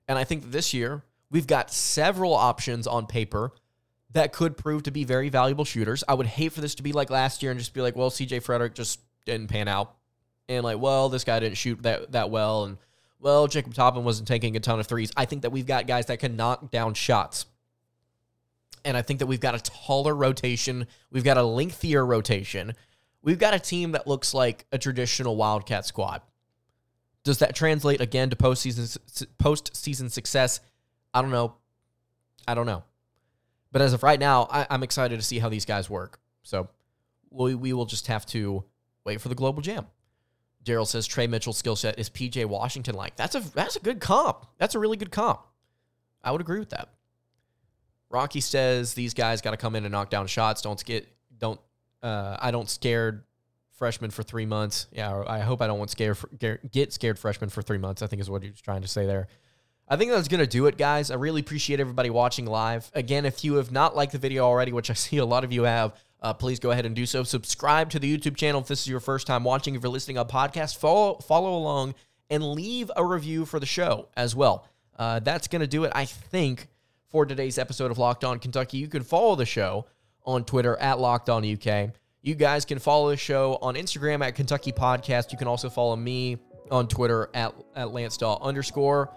And 0.09 0.19
I 0.19 0.25
think 0.25 0.51
this 0.51 0.73
year 0.75 1.03
we've 1.31 1.47
got 1.47 1.71
several 1.71 2.35
options 2.35 2.87
on 2.87 3.07
paper 3.07 3.53
that 4.13 4.33
could 4.33 4.57
prove 4.57 4.83
to 4.85 4.91
be 4.91 5.05
very 5.05 5.29
valuable 5.29 5.65
shooters. 5.65 6.05
I 6.07 6.15
would 6.15 6.27
hate 6.27 6.53
for 6.53 6.61
this 6.61 6.75
to 6.77 6.83
be 6.83 6.93
like 6.93 7.11
last 7.11 7.43
year 7.43 7.51
and 7.51 7.59
just 7.59 7.75
be 7.75 7.81
like, 7.81 7.97
well, 7.97 8.11
CJ 8.11 8.43
Frederick 8.43 8.75
just 8.75 9.01
didn't 9.25 9.49
pan 9.49 9.69
out. 9.69 9.95
And 10.49 10.65
like, 10.65 10.79
well, 10.79 11.09
this 11.09 11.25
guy 11.25 11.41
didn't 11.41 11.57
shoot 11.57 11.83
that, 11.83 12.13
that 12.13 12.31
well. 12.31 12.65
And 12.65 12.79
well, 13.21 13.47
Jacob 13.47 13.75
Toppin 13.75 14.05
wasn't 14.05 14.29
taking 14.29 14.57
a 14.57 14.61
ton 14.61 14.81
of 14.81 14.87
threes. 14.87 15.13
I 15.17 15.25
think 15.25 15.43
that 15.43 15.51
we've 15.51 15.67
got 15.67 15.87
guys 15.87 16.07
that 16.07 16.19
can 16.19 16.37
knock 16.37 16.71
down 16.71 16.95
shots. 16.95 17.47
And 18.85 18.97
I 18.97 19.03
think 19.03 19.21
that 19.21 19.27
we've 19.27 19.41
got 19.41 19.55
a 19.55 19.61
taller 19.61 20.15
rotation. 20.15 20.89
We've 21.11 21.25
got 21.25 21.39
a 21.39 21.43
lengthier 21.43 22.05
rotation. 22.05 22.75
We've 23.23 23.39
got 23.39 23.55
a 23.55 23.61
team 23.61 23.93
that 23.93 24.09
looks 24.09 24.35
like 24.35 24.67
a 24.73 24.79
traditional 24.79 25.37
Wildcat 25.37 25.87
squad. 25.87 26.23
Does 27.25 27.39
that 27.39 27.55
translate 27.55 28.01
again 28.01 28.31
to 28.31 28.37
postseason 28.37 28.99
postseason 29.39 30.11
success? 30.11 30.59
I 31.15 31.23
don't 31.23 31.31
know 31.31 31.55
I 32.47 32.55
don't 32.55 32.67
know. 32.67 32.83
But 33.73 33.83
as 33.83 33.95
of 33.95 34.03
right 34.03 34.21
now, 34.21 34.47
I, 34.51 34.67
I'm 34.71 34.83
excited 34.83 35.19
to 35.19 35.25
see 35.25 35.39
how 35.39 35.49
these 35.49 35.65
guys 35.65 35.91
work. 35.91 36.21
So 36.43 36.69
we, 37.31 37.55
we 37.55 37.73
will 37.73 37.87
just 37.87 38.07
have 38.07 38.27
to 38.27 38.65
wait 39.05 39.21
for 39.21 39.29
the 39.29 39.35
global 39.35 39.63
jam. 39.63 39.87
Daryl 40.65 40.87
says 40.87 41.07
Tre 41.07 41.27
Mitchell's 41.27 41.57
skill 41.57 41.75
set 41.75 41.99
is 41.99 42.09
PJ 42.09 42.45
Washington 42.47 42.95
like. 42.95 43.17
That's 43.17 43.35
a 43.35 43.41
that's 43.41 43.75
a 43.77 43.81
good 43.81 44.01
comp. 44.01 44.47
That's 44.59 44.75
a 44.75 44.79
really 44.79 44.97
good 44.97 45.11
comp. 45.11 45.41
I 46.23 46.31
would 46.31 46.41
agree 46.41 46.61
with 46.61 46.71
that. 46.71 46.89
Rocky 48.11 48.41
says 48.41 48.95
these 48.95 49.15
guys 49.15 49.41
got 49.41 49.53
to 49.53 49.57
come 49.57 49.75
in 49.75 49.85
and 49.85 49.91
knock 49.91 50.11
down 50.11 50.27
shots. 50.29 50.63
Don't 50.63 50.83
get 50.85 51.09
don't 51.37 51.59
uh, 52.03 52.37
I 52.39 52.53
don't 52.53 52.71
scared 52.71 53.25
freshmen 53.73 54.11
for 54.11 54.23
three 54.23 54.47
months. 54.47 54.87
Yeah, 54.93 55.25
I 55.27 55.41
hope 55.41 55.63
I 55.63 55.67
don't 55.67 55.79
want 55.79 55.91
scare 55.91 56.17
get 56.71 56.93
scared 56.93 57.19
freshmen 57.19 57.51
for 57.51 57.63
three 57.63 57.79
months. 57.79 58.03
I 58.03 58.07
think 58.07 58.23
is 58.23 58.31
what 58.31 58.45
he 58.45 58.51
was 58.51 58.61
trying 58.61 58.83
to 58.83 58.89
say 58.89 59.07
there. 59.07 59.27
I 59.93 59.97
think 59.97 60.11
that's 60.11 60.27
gonna 60.27 60.47
do 60.47 60.69
it, 60.69 60.79
guys. 60.79 61.11
I 61.11 61.17
really 61.17 61.43
appreciate 61.43 61.79
everybody 61.79 62.09
watching 62.09 62.47
live. 62.47 62.91
Again, 62.95 63.27
if 63.27 63.45
you 63.45 63.57
have 63.57 63.71
not 63.71 63.95
liked 63.95 64.13
the 64.13 64.19
video 64.19 64.43
already, 64.43 64.73
which 64.73 64.89
I 64.89 64.95
see 64.95 65.19
a 65.19 65.25
lot 65.27 65.45
of 65.45 65.53
you 65.53 65.65
have, 65.65 65.93
uh, 66.23 66.33
please 66.33 66.59
go 66.59 66.71
ahead 66.71 66.87
and 66.87 66.97
do 66.97 67.05
so. 67.05 67.25
Subscribe 67.25 67.91
to 67.91 67.99
the 67.99 68.17
YouTube 68.17 68.35
channel 68.35 68.63
if 68.63 68.69
this 68.69 68.81
is 68.81 68.89
your 68.89 69.01
first 69.01 69.27
time 69.27 69.45
watching. 69.45 69.75
If 69.75 69.83
you're 69.83 69.93
listening 69.93 70.17
on 70.17 70.29
podcast, 70.29 70.79
follow 70.79 71.17
follow 71.17 71.55
along 71.55 71.95
and 72.31 72.43
leave 72.43 72.91
a 72.97 73.05
review 73.05 73.45
for 73.45 73.61
the 73.61 73.67
show 73.67 74.09
as 74.17 74.35
well. 74.35 74.67
Uh, 74.99 75.21
that's 75.21 75.47
going 75.47 75.61
to 75.61 75.67
do 75.67 75.85
it, 75.85 75.93
I 75.95 76.07
think, 76.07 76.69
for 77.11 77.27
today's 77.27 77.59
episode 77.59 77.91
of 77.91 77.99
Locked 77.99 78.25
On 78.25 78.39
Kentucky. 78.39 78.79
You 78.79 78.89
can 78.89 79.03
follow 79.03 79.37
the 79.37 79.45
show 79.45 79.85
on 80.25 80.47
Twitter 80.47 80.75
at 80.79 81.01
Locked 81.01 81.29
On 81.29 81.45
UK. 81.45 81.91
You 82.23 82.35
guys 82.35 82.65
can 82.65 82.79
follow 82.79 83.11
the 83.11 83.19
show 83.19 83.59
on 83.61 83.75
Instagram 83.75 84.25
at 84.25 84.37
Kentucky 84.37 84.73
Podcast. 84.73 85.33
You 85.33 85.37
can 85.37 85.49
also 85.49 85.69
follow 85.69 85.97
me 85.97 86.39
on 86.71 86.89
Twitter 86.89 87.29
at, 87.35 87.55
at 87.77 87.93
Lance 87.93 88.17
Daw 88.17 88.39
underscore. 88.41 89.13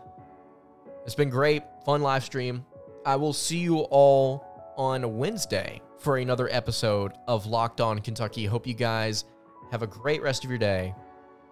It's 1.05 1.13
been 1.13 1.29
great, 1.29 1.61
fun 1.85 2.01
live 2.01 2.23
stream. 2.23 2.65
I 3.05 3.15
will 3.15 3.33
see 3.33 3.59
you 3.59 3.77
all 3.77 4.43
on 4.75 5.17
Wednesday 5.17 5.79
for 5.99 6.17
another 6.17 6.49
episode 6.51 7.13
of 7.27 7.45
Locked 7.45 7.79
On 7.79 7.99
Kentucky. 7.99 8.45
Hope 8.45 8.65
you 8.65 8.73
guys 8.73 9.25
have 9.71 9.83
a 9.83 9.87
great 9.87 10.23
rest 10.23 10.43
of 10.43 10.49
your 10.49 10.57
day 10.57 10.95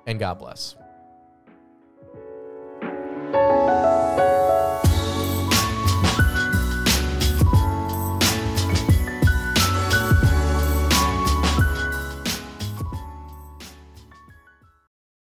and 0.08 0.18
God 0.18 0.40
bless. 0.40 0.76